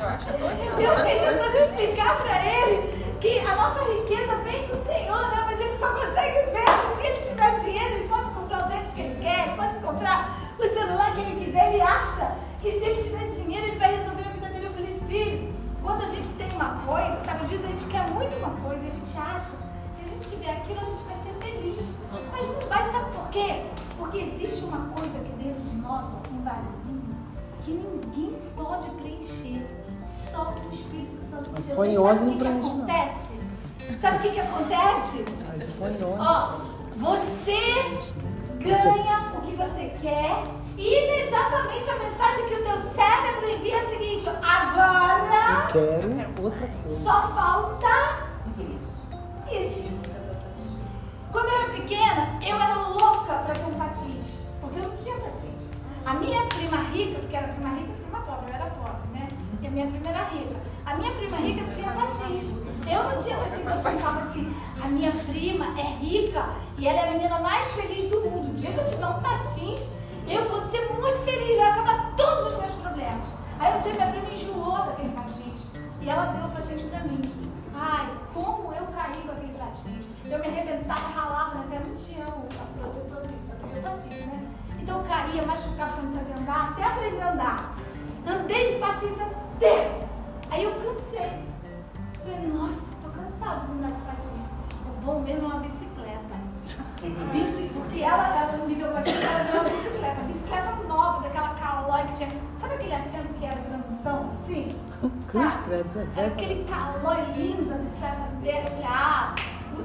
[0.00, 4.84] Eu acho que Eu fiquei tentando explicar para ele que a nossa riqueza vem do
[4.84, 5.42] Senhor, né?
[5.46, 6.64] Mas ele só consegue ver
[6.96, 10.52] se ele tiver dinheiro, ele pode comprar o dente que ele quer, ele pode comprar
[10.58, 11.72] o celular que ele quiser.
[11.72, 14.66] Ele acha que se ele tiver dinheiro, ele vai resolver a vida dele.
[14.66, 18.10] Eu falei, filho, quando a gente tem uma coisa, sabe, às vezes a gente quer
[18.10, 19.58] muito uma coisa e a gente acha,
[19.92, 21.94] se a gente tiver aquilo, a gente vai ser feliz.
[22.32, 23.62] Mas não vai, sabe por quê?
[23.98, 27.14] Porque existe uma coisa aqui dentro de nós, um vazio,
[27.62, 29.66] que ninguém pode preencher.
[30.30, 31.72] Só o Espírito Santo de Deus.
[31.72, 32.84] iPhone 11 sabe não o que, que preenche, não.
[32.84, 34.00] acontece?
[34.00, 35.18] Sabe o que, que acontece?
[35.62, 36.14] iPhone 11.
[36.18, 36.58] Ó,
[36.96, 37.98] você
[38.58, 43.86] ganha o que você quer e imediatamente a mensagem que o teu cérebro envia é
[43.86, 47.04] a seguinte: agora Quero outra coisa.
[47.04, 48.26] só falta
[48.58, 49.02] isso.
[51.30, 55.16] Quando eu era pequena, eu era louca para ter um patins, porque eu não tinha
[55.16, 55.70] patins.
[56.04, 59.28] A minha prima rica, porque era prima rica e prima pobre, eu era pobre, né?
[59.62, 60.56] E a minha prima era rica.
[60.84, 62.58] A minha prima rica tinha patins.
[62.90, 66.44] Eu não tinha patins, eu pensava assim, a minha prima é rica
[66.76, 68.50] e ela é a menina mais feliz do mundo.
[68.50, 69.92] O dia que eu tiver um patins,
[70.26, 73.28] eu vou ser muito feliz, vai acabar todos os meus problemas.
[73.58, 75.62] Aí um dia minha prima enjoou daquele patins
[76.00, 77.20] e ela deu o patins pra mim.
[77.74, 80.06] Ai, como eu caí com aquele patins.
[80.24, 84.48] Eu me arrebentava, ralava na terra, não tinha o protetor só tinha patins, né?
[84.80, 87.74] Então eu caía, machucava, não sabia andar, até aprender a andar.
[88.26, 90.08] Andei de patins até.
[90.50, 91.42] Aí eu cansei.
[92.18, 94.46] Falei, nossa, tô cansada de andar de patins.
[94.86, 95.81] O bom mesmo é uma bicicleta.
[97.10, 100.20] Bici, porque ela, ela me deu patins, ela deu uma bicicleta.
[100.22, 102.28] Bicicleta nova, daquela calói que tinha.
[102.60, 104.68] Sabe aquele assento que era grandão assim?
[105.32, 105.82] Sabe?
[105.82, 108.58] você Era aquele calor lindo, a bicicleta dele.
[108.58, 109.34] Eu falei, ah,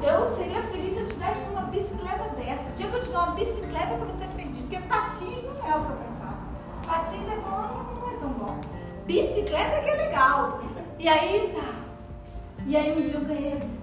[0.04, 2.72] eu seria feliz se eu tivesse uma bicicleta dessa.
[2.76, 4.58] Dia que eu tiver uma bicicleta, eu vou ser feliz.
[4.58, 6.38] Porque patins não é o que eu pensava.
[6.86, 8.62] Patins é bom, não é tão bom.
[9.08, 10.62] Bicicleta que é legal.
[11.00, 11.74] E aí, tá.
[12.66, 13.77] E aí um dia eu ganhei a bicicleta.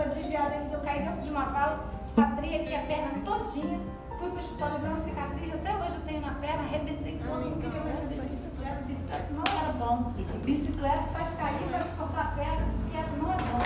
[0.00, 0.72] Para desviar deles.
[0.72, 1.84] Eu caí dentro de uma vala,
[2.16, 3.78] abri aqui a perna todinha.
[4.18, 7.56] Fui pro hospital levei uma cicatriz, até hoje eu tenho na perna, arrebentei todo, não
[7.60, 8.82] queria mais saber de bicicleta.
[8.86, 10.12] Bicicleta não era bom.
[10.44, 13.60] Bicicleta faz cair, faz cortar a perna, bicicleta não é bom.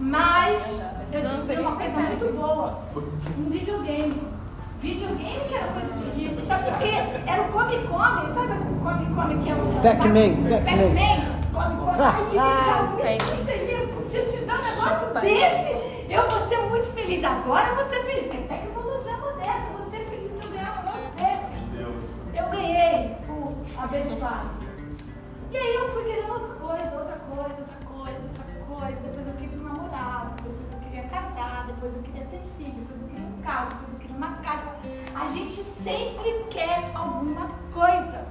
[0.00, 0.82] Mas
[1.12, 2.82] eu descobri uma coisa muito boa.
[3.38, 4.22] Um videogame.
[4.80, 6.42] Videogame que era coisa de rico.
[6.46, 6.94] Sabe por quê?
[7.26, 8.34] Era o Come Come.
[8.34, 9.82] Sabe o Come Come que é o.
[9.82, 10.94] Pac-Man, Pac-Man.
[10.94, 11.32] Pac-Man.
[11.52, 12.38] Come Come.
[13.02, 13.18] Aí,
[14.10, 17.24] se eu tiver um negócio desse, eu vou ser muito feliz.
[17.24, 18.26] Agora eu vou ser feliz.
[18.26, 22.38] Porque tecnologia moderna, eu vou ser feliz se eu ganhar um negócio desse.
[22.38, 24.50] Eu ganhei o abençoado.
[25.50, 29.00] E aí eu fui querendo outra coisa, outra coisa, outra coisa, outra coisa.
[29.00, 33.00] Depois eu queria um namorado, depois eu queria casar, depois eu queria ter filho, depois
[33.02, 34.72] eu queria um carro, depois eu queria uma casa.
[35.14, 38.26] A gente sempre quer alguma coisa.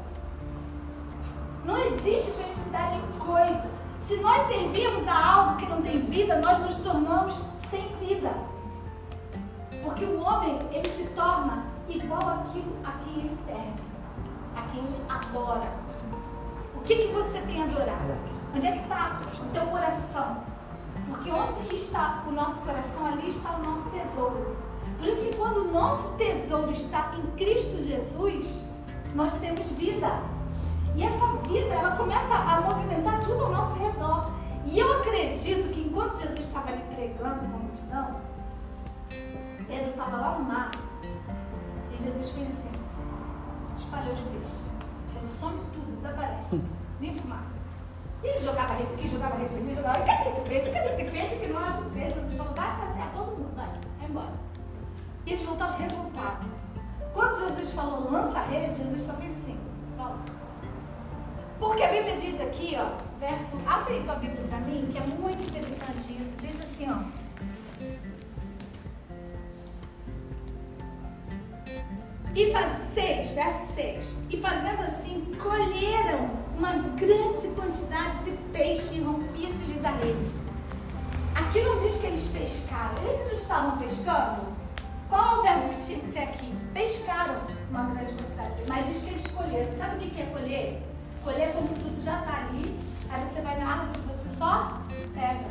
[1.64, 3.81] Não existe felicidade em coisa.
[4.12, 8.30] Se nós servimos a algo que não tem vida, nós nos tornamos sem vida.
[9.82, 13.82] Porque o homem, ele se torna igual àquilo a quem ele serve,
[14.54, 15.71] a quem ele adora.
[16.76, 18.17] O que, que você tem adorado?
[18.54, 20.43] Onde é que está o teu coração?
[21.08, 24.58] Porque onde está o nosso coração, ali está o nosso tesouro.
[24.97, 28.65] Por isso que quando o nosso tesouro está em Cristo Jesus,
[29.15, 30.21] nós temos vida.
[30.95, 33.90] E essa vida, ela começa a movimentar tudo ao nosso redor.
[34.65, 38.21] E eu acredito que enquanto Jesus estava ali pregando com a multidão,
[39.67, 40.71] Pedro estava lá no mar.
[41.91, 42.71] E Jesus fez assim,
[43.78, 44.65] espalhou os peixes.
[45.15, 46.62] Ele some tudo, desaparece.
[47.00, 47.43] Limpa o mar.
[48.24, 50.00] E ele jogava rede aqui, jogava rede aqui, jogava.
[50.06, 50.71] Cadê esse peixe?
[50.71, 51.39] Cadê esse peixe?
[51.39, 52.13] Que não acha o peixe.
[52.13, 53.67] Jesus falou, vai passear todo mundo, vai,
[54.00, 54.34] vai embora.
[55.26, 56.47] E eles voltaram revoltados.
[57.13, 59.60] Quando Jesus falou, lança a rede, Jesus só fez assim,
[59.97, 60.19] fala.
[61.62, 65.43] Porque a Bíblia diz aqui, ó, verso, abre tua Bíblia para mim, que é muito
[65.43, 66.36] interessante isso.
[66.41, 67.04] Diz assim, ó.
[72.34, 74.17] E faz seis, verso 6.
[74.32, 80.32] E fazendo assim, colheram uma grande quantidade de peixe e rompia-se-lhes a rede.
[81.36, 82.95] Aqui não diz que eles pescaram.
[83.04, 84.52] Eles não estavam pescando?
[85.08, 86.56] Qual é o verbo que tinha que ser aqui?
[86.74, 88.63] Pescaram uma grande quantidade.
[88.67, 89.71] Mas diz que eles colheram.
[89.74, 90.90] Sabe o que é colher?
[91.24, 92.80] Colher é quando o fruto já está ali.
[93.10, 94.78] Aí você vai na árvore e você só
[95.14, 95.46] pega.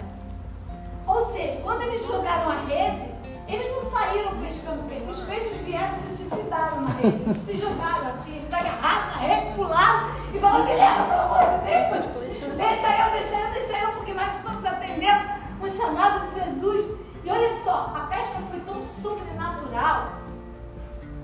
[1.07, 3.07] Ou seja, quando eles jogaram a rede,
[3.47, 5.05] eles não saíram pescando peixe.
[5.09, 7.23] Os peixes vieram e se suicidaram na rede.
[7.23, 11.65] Eles se jogaram assim, eles agarraram na rede, pularam e falaram, Guilherme, pelo amor de
[11.67, 11.91] Deus,
[12.57, 15.25] deixa eu, deixa eu, deixa eu, porque nós estamos atendendo
[15.61, 16.99] um chamado de Jesus.
[17.23, 20.20] E olha só, a pesca foi tão sobrenatural.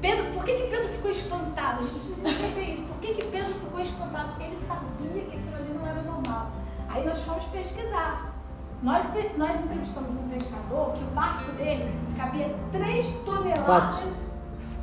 [0.01, 1.81] Pedro, por que, que Pedro ficou espantado?
[1.81, 2.83] A gente precisa entender isso.
[2.85, 4.29] Por que, que Pedro ficou espantado?
[4.31, 6.51] Porque ele sabia que aquilo ali não era normal.
[6.89, 8.35] Aí nós fomos pesquisar.
[8.83, 9.07] Nós,
[9.37, 14.23] nós entrevistamos um pescador que o barco dele cabia 3 toneladas.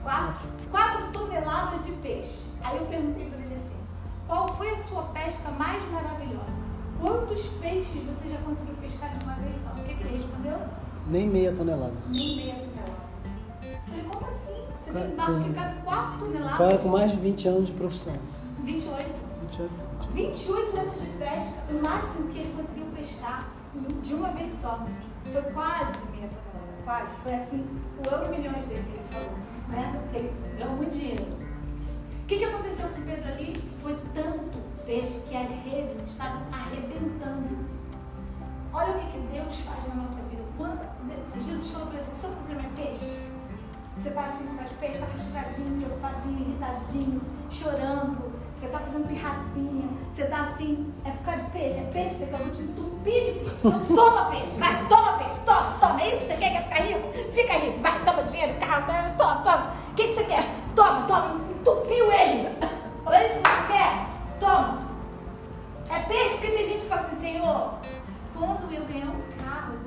[0.04, 0.48] Quatro.
[0.72, 2.48] 4 toneladas de peixe.
[2.64, 3.78] Aí eu perguntei para ele assim:
[4.28, 6.64] qual foi a sua pesca mais maravilhosa?
[7.00, 9.70] Quantos peixes você já conseguiu pescar de uma vez só?
[9.72, 10.58] O que, que ele respondeu?
[11.08, 11.94] Nem meia tonelada.
[12.08, 13.04] Nem meia tonelada.
[13.86, 14.63] Falei, como assim?
[14.84, 16.74] Você tem um Qual- barco que cabe 4 toneladas?
[16.74, 18.14] É com mais de 20 anos de profissão?
[18.64, 19.06] 28.
[19.42, 19.72] 28.
[20.14, 23.48] 28 anos de pesca, o máximo que ele conseguiu pescar
[24.04, 24.86] de uma vez só.
[25.32, 27.16] Foi quase meia tonelada, quase.
[27.24, 27.66] Foi assim,
[28.06, 29.38] o euro milhões dele que ele falou,
[29.70, 30.00] né?
[30.04, 31.24] Porque ele ganhou muito dinheiro.
[31.24, 33.54] O que, que aconteceu com o Pedro ali?
[33.82, 37.58] Foi tanto peixe que as redes estavam arrebentando.
[38.74, 40.42] Olha o que, que Deus faz na nossa vida.
[40.58, 40.80] Quando,
[41.40, 43.20] Jesus falou para ele assim, seu problema é peixe?
[43.96, 48.34] Você está assim com de peixe, está frustradinho, preocupadinho, irritadinho, chorando.
[48.56, 52.26] você tá fazendo pirracinha, você tá assim, é por causa de peixe, é peixe, você
[52.26, 53.42] quer, eu te de peixe.
[53.60, 56.02] Então toma peixe, vai, toma peixe, toma, toma.
[56.02, 57.32] É isso que você quer, quer ficar rico?
[57.32, 59.74] Fica rico, vai, toma dinheiro, carro, toma, toma.
[59.92, 60.46] O que, que você quer?
[60.76, 62.50] Toma, toma, entupiu ele.
[63.12, 64.08] É isso que você quer?
[64.40, 64.88] Toma.
[65.90, 67.74] É peixe, porque tem gente que fala assim, Senhor,
[68.34, 69.78] quando eu ganhar um carro,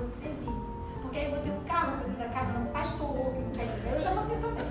[1.17, 3.71] Porque aí eu vou ter um carro, vou dar carona no pastor, que não tem,
[3.91, 4.67] eu já não tenho também.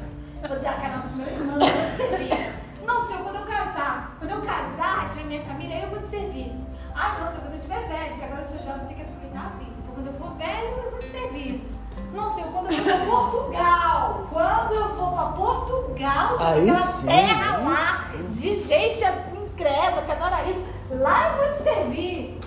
[0.47, 2.53] Vou dar carona pro meu irmão, eu vou te servir.
[2.85, 6.07] Não, Senhor, quando eu casar, quando eu casar, tiver minha família, aí eu vou te
[6.07, 6.53] servir.
[6.93, 9.01] Ah, não, Senhor, quando eu estiver velho, porque agora eu sou jovem, eu tenho que
[9.01, 9.71] aproveitar a vida.
[9.79, 11.71] Então, quando eu for velho, eu vou te servir.
[12.13, 17.07] Não, Senhor, quando eu for para Portugal, quando eu for para Portugal, Aí aquela sim,
[17.07, 22.39] terra lá, de gente incrédula, que adora isso, lá eu vou te servir.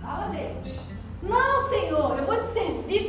[0.00, 0.88] Fala, Deus.
[1.20, 2.57] Não, Senhor, eu vou te servir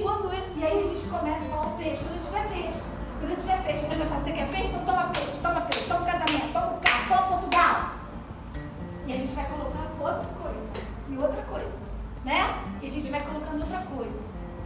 [0.02, 0.44] quando eu.
[0.58, 2.90] E aí a gente começa a falar peixe, quando eu tiver peixe.
[3.20, 4.70] Quando eu tiver peixe, ele vai falar, você quer peixe?
[4.72, 7.92] Então toma peixe, toma peixe, toma casamento, toma carro, toma Portugal.
[9.08, 11.78] E a gente vai colocar outra coisa, e outra coisa,
[12.24, 12.64] né?
[12.82, 14.20] E a gente vai colocando outra coisa.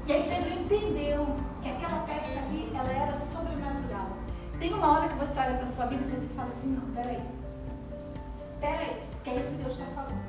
[0.05, 4.09] E aí Pedro entendeu que aquela peste ali, ela era sobrenatural.
[4.59, 7.23] Tem uma hora que você olha para sua vida e você fala assim, não, peraí.
[8.59, 10.21] Peraí, que é isso que Deus está falando.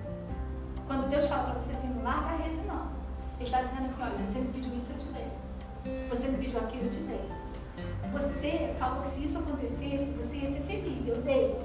[0.86, 2.93] Quando Deus fala para você assim, não larga a rede, não.
[3.38, 6.08] Ele está dizendo assim, olha, você me pediu isso, eu te dei.
[6.08, 7.20] Você me pediu aquilo, eu te dei.
[8.12, 11.58] Você falou que se isso acontecesse, você ia ser feliz, eu dei.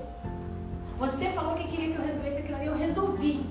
[0.97, 3.49] Você falou que queria que eu resolvesse aquilo ali, eu resolvi.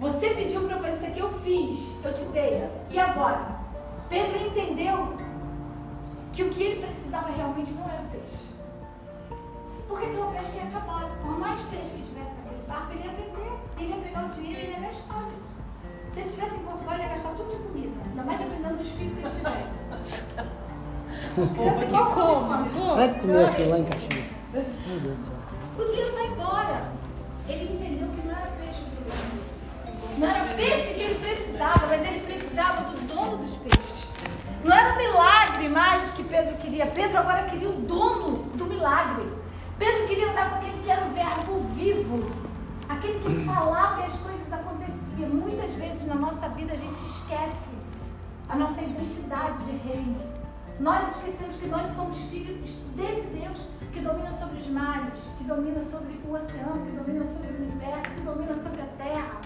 [0.00, 2.68] Você pediu para eu fazer isso aqui, eu fiz, eu te dei.
[2.90, 3.60] E agora?
[4.08, 5.14] Pedro entendeu
[6.32, 8.48] que o que ele precisava realmente não era peixe.
[9.86, 11.08] Porque aquela peixe ia acabar.
[11.20, 13.52] Por mais peixe que tivesse naquele barco, ele ia vender.
[13.78, 15.69] Ele ia pegar o dinheiro ele ia gastar, gente.
[16.12, 18.00] Se ele estivesse em Portugal, ele ia gastar tudo de comida.
[18.04, 20.24] Ainda mais dependendo dos filhos que ele tivesse.
[21.32, 22.96] Essas crianças como?
[22.96, 24.24] Vai comer assim lá em Caxias.
[24.52, 25.34] Meu Deus do céu.
[25.78, 26.92] O dinheiro vai embora.
[27.48, 29.40] Ele entendeu que não era peixe o problema.
[30.18, 34.12] Não era peixe que ele precisava, mas ele precisava do dono dos peixes.
[34.64, 36.86] Não era o milagre mais que Pedro queria.
[36.86, 39.26] Pedro agora queria o dono do milagre.
[39.78, 42.26] Pedro queria andar com aquele que era o verbo vivo.
[42.88, 44.79] Aquele que falava e as coisas aconteciam.
[45.26, 47.74] Muitas vezes na nossa vida a gente esquece
[48.48, 50.20] a nossa identidade de reino.
[50.78, 55.82] Nós esquecemos que nós somos filhos desse Deus que domina sobre os mares, que domina
[55.82, 59.40] sobre o oceano, que domina sobre o universo, que domina sobre a terra.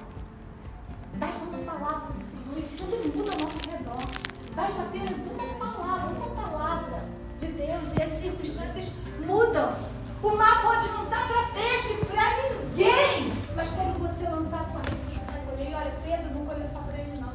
[1.16, 4.34] Basta uma palavra do Senhor e tudo muda ao nosso redor.
[4.54, 7.04] Basta apenas uma palavra, uma palavra
[7.38, 8.92] de Deus e as circunstâncias
[9.26, 9.74] mudam.
[10.22, 13.32] O mar pode não estar para peixe, para ninguém.
[13.54, 15.70] Mas quando você lançar sua rede, você vai colher.
[15.70, 17.32] E olha, Pedro não colheu só para ele, não.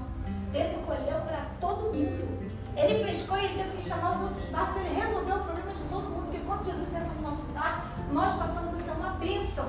[0.52, 2.52] Pedro colheu para todo mundo.
[2.76, 4.82] Ele pescou e ele teve que chamar os outros barcos.
[4.82, 6.26] Ele resolveu o problema de todo mundo.
[6.26, 9.66] Porque quando Jesus entra no nosso barco, nós passamos a ser uma bênção.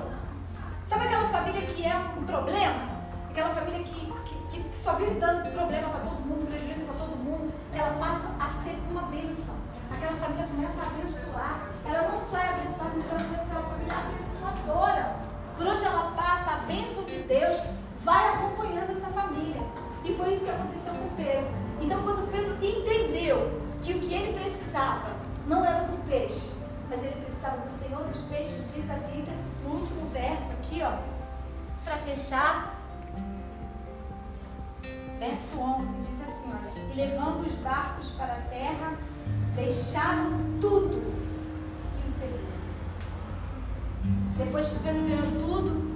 [0.87, 3.01] Sabe aquela família que é um problema?
[3.29, 4.13] Aquela família que,
[4.49, 7.53] que, que só vive dando problema para todo mundo, prejuízo para todo mundo.
[7.73, 9.55] Ela passa a ser uma bênção.
[9.91, 11.69] Aquela família começa a abençoar.
[11.85, 15.15] Ela não só é abençoada, mas ela começa a ser uma família abençoadora.
[15.57, 17.61] Por onde ela passa, a bênção de Deus
[18.03, 19.61] vai acompanhando essa família.
[20.03, 21.47] E foi isso que aconteceu com Pedro.
[21.79, 25.09] Então, quando Pedro entendeu que o que ele precisava
[25.47, 26.53] não era do peixe,
[26.89, 29.33] mas ele precisava do Senhor dos peixes, diz a Bíblia,
[29.63, 30.97] no último verso aqui, ó,
[31.83, 32.75] para fechar,
[35.19, 38.97] verso 11 diz assim: olha, e levando os barcos para a terra,
[39.55, 41.01] deixaram tudo
[42.05, 42.39] e o.
[44.37, 45.90] Depois que Pedro ganhou tudo,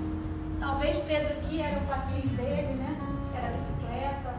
[0.60, 2.98] talvez Pedro aqui era o patins dele, né?
[3.36, 4.36] Era a bicicleta,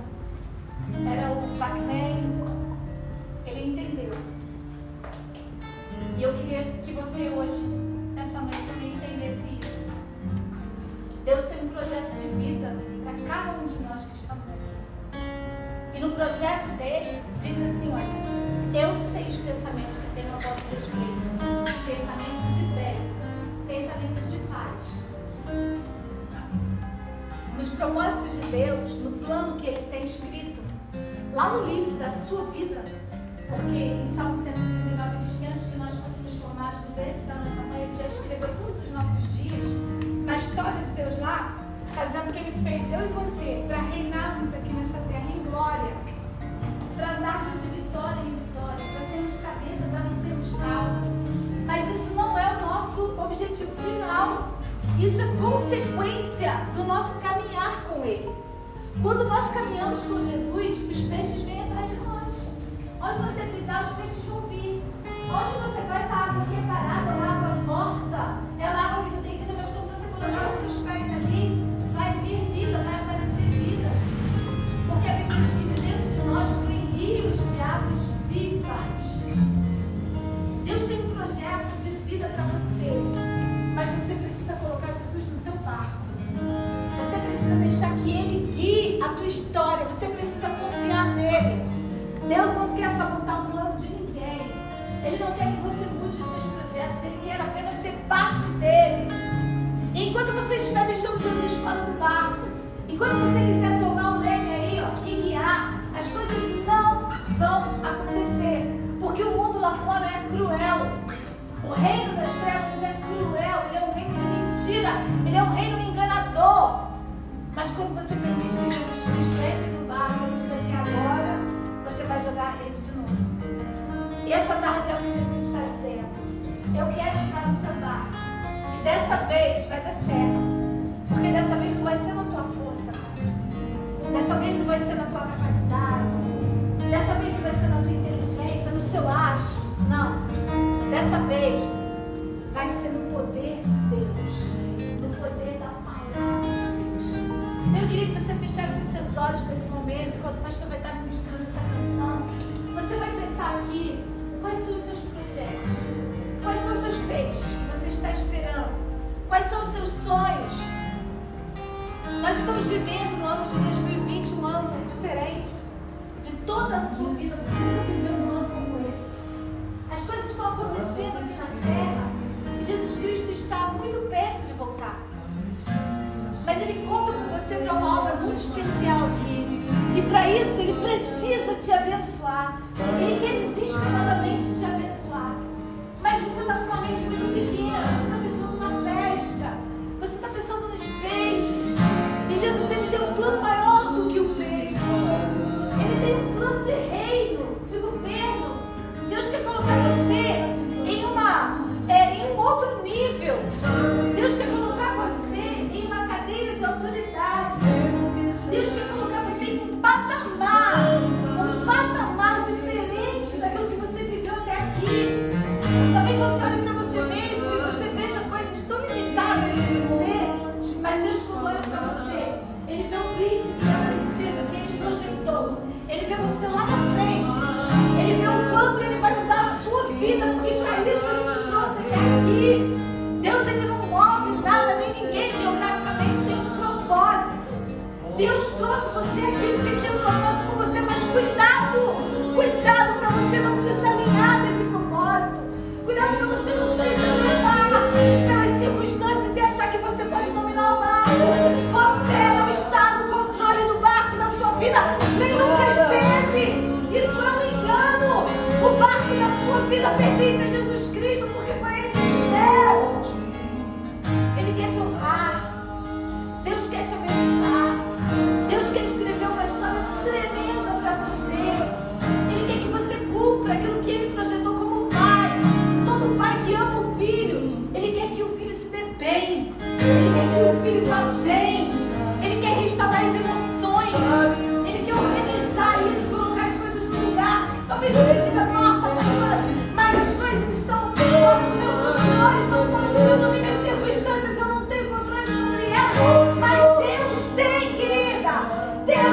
[1.13, 2.37] era o Pac-Man.
[3.47, 4.19] Ele entendeu.
[6.19, 7.67] E eu queria que você hoje,
[8.15, 9.91] nessa noite, também entendesse isso.
[11.25, 14.67] Deus tem um projeto de vida para cada um de nós que estamos aqui.
[15.95, 20.65] E no projeto dele, diz assim: olha, eu sei os pensamentos que tenho a vosso
[20.73, 21.27] respeito.
[21.87, 22.46] Pensamentos
[27.77, 30.61] propósitos de Deus, no plano que ele tem escrito,
[31.33, 32.83] lá no livro da sua vida,
[33.49, 37.63] porque em Salmo 139 diz que antes que nós fôssemos formados no ventre da nossa
[37.69, 39.65] mãe, ele já escreveu todos os nossos dias.
[40.25, 41.57] Na história de Deus lá,
[41.91, 44.73] está dizendo que ele fez eu e você para reinarmos aqui
[59.07, 62.49] Quando nós caminhamos com Jesus, os peixes vêm atrás de nós.
[63.01, 64.83] Onde você pisar, os peixes vão vir.
[65.31, 67.36] Onde você vai, essa água que é parada é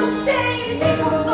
[0.06, 1.33] stay in the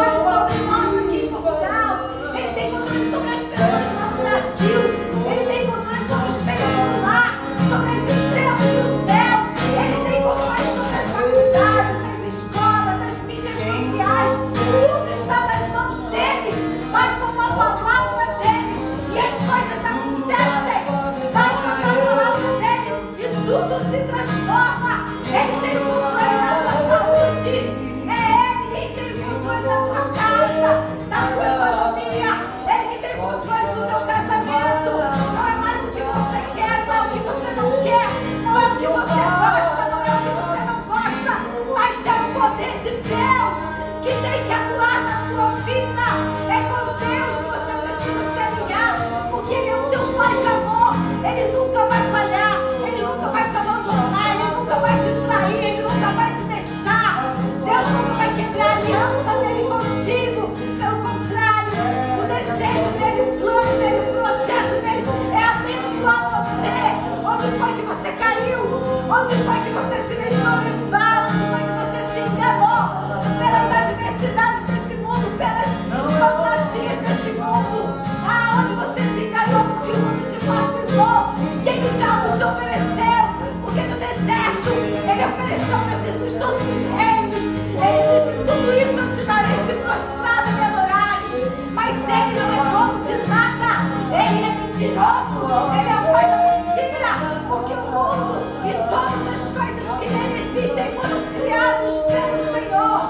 [86.39, 87.43] todos os reinos.
[87.81, 91.31] Ele disse: Tudo isso eu te darei se prostrado me adorares.
[91.73, 93.71] Mas ele não é dono de nada.
[94.13, 95.39] Ele é mentiroso.
[95.79, 97.13] Ele é a pai da mentira.
[97.49, 103.01] Porque o mundo e todas as coisas que nele existem foram criados pelo Senhor.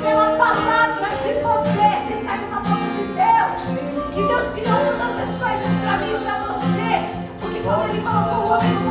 [0.00, 3.62] Pela palavra de poder que saiu da boca de Deus.
[4.12, 6.90] E Deus criou todas as coisas para mim e para você.
[7.40, 8.85] Porque quando ele colocou o homem no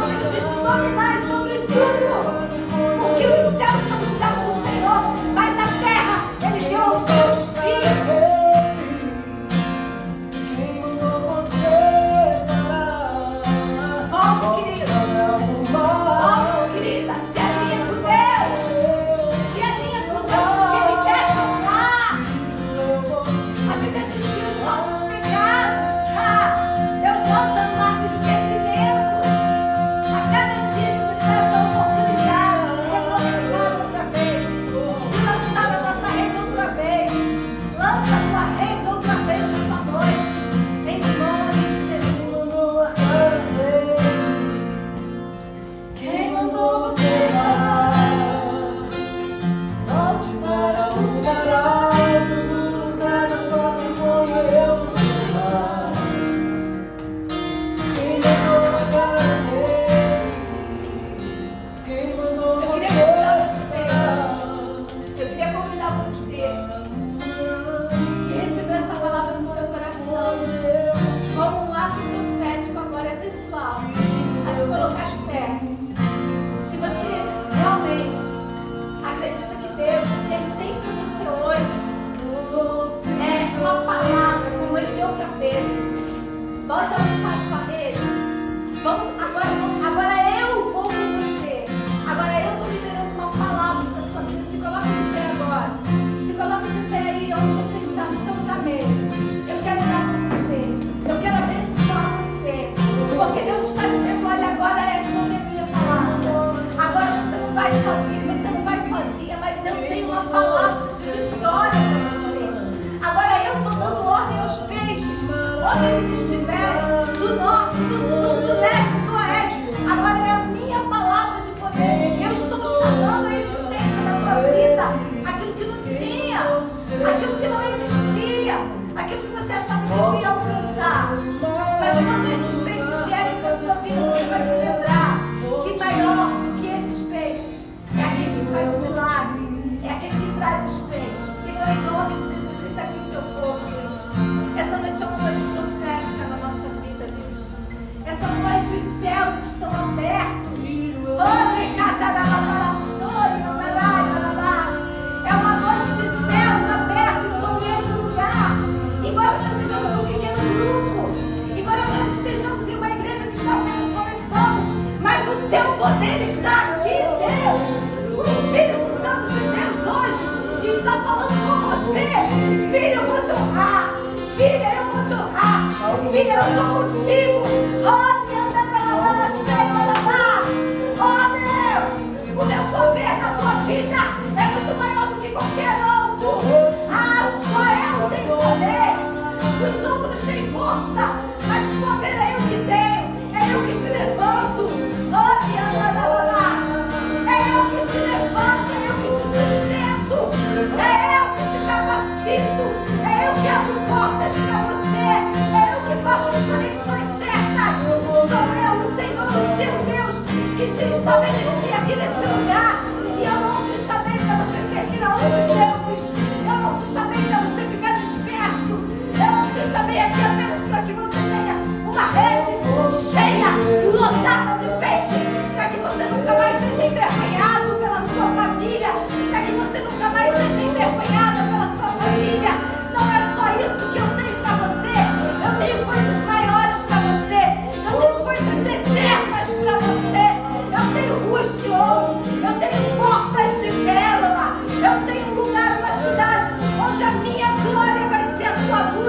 [216.75, 218.75] te chamei para você ficar disperso.
[219.15, 221.55] Eu não te chamei aqui apenas para que você tenha
[221.87, 222.51] uma rede
[222.91, 223.49] cheia,
[223.93, 225.15] lotada de peixe,
[225.55, 228.89] para que você nunca mais seja envergonhado pela sua família,
[229.29, 232.51] para que você nunca mais seja envergonhada pela sua família.
[232.93, 234.04] Não é só isso que eu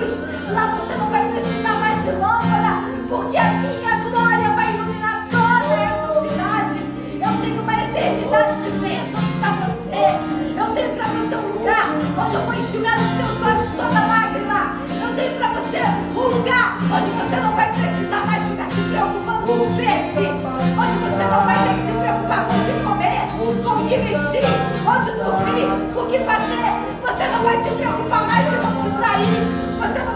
[0.07, 0.23] luz.
[0.51, 5.75] Lá você não vai precisar mais de lâmpada, porque a minha glória vai iluminar toda
[5.75, 6.81] essa cidade.
[7.15, 10.59] Eu tenho uma eternidade de bênçãos para você.
[10.59, 11.87] Eu tenho para você um lugar
[12.19, 14.77] onde eu vou enxugar os teus olhos toda lágrima.
[15.03, 15.83] Eu tenho para você
[16.15, 20.27] um lugar onde você não vai precisar mais ficar se preocupando com o peixe.
[20.79, 23.27] Onde você não vai ter que se preocupar com o que comer,
[23.65, 24.47] com o que vestir,
[24.87, 26.87] onde dormir, o que fazer.
[27.03, 28.56] Você não vai se preocupar mais
[29.87, 30.16] Você não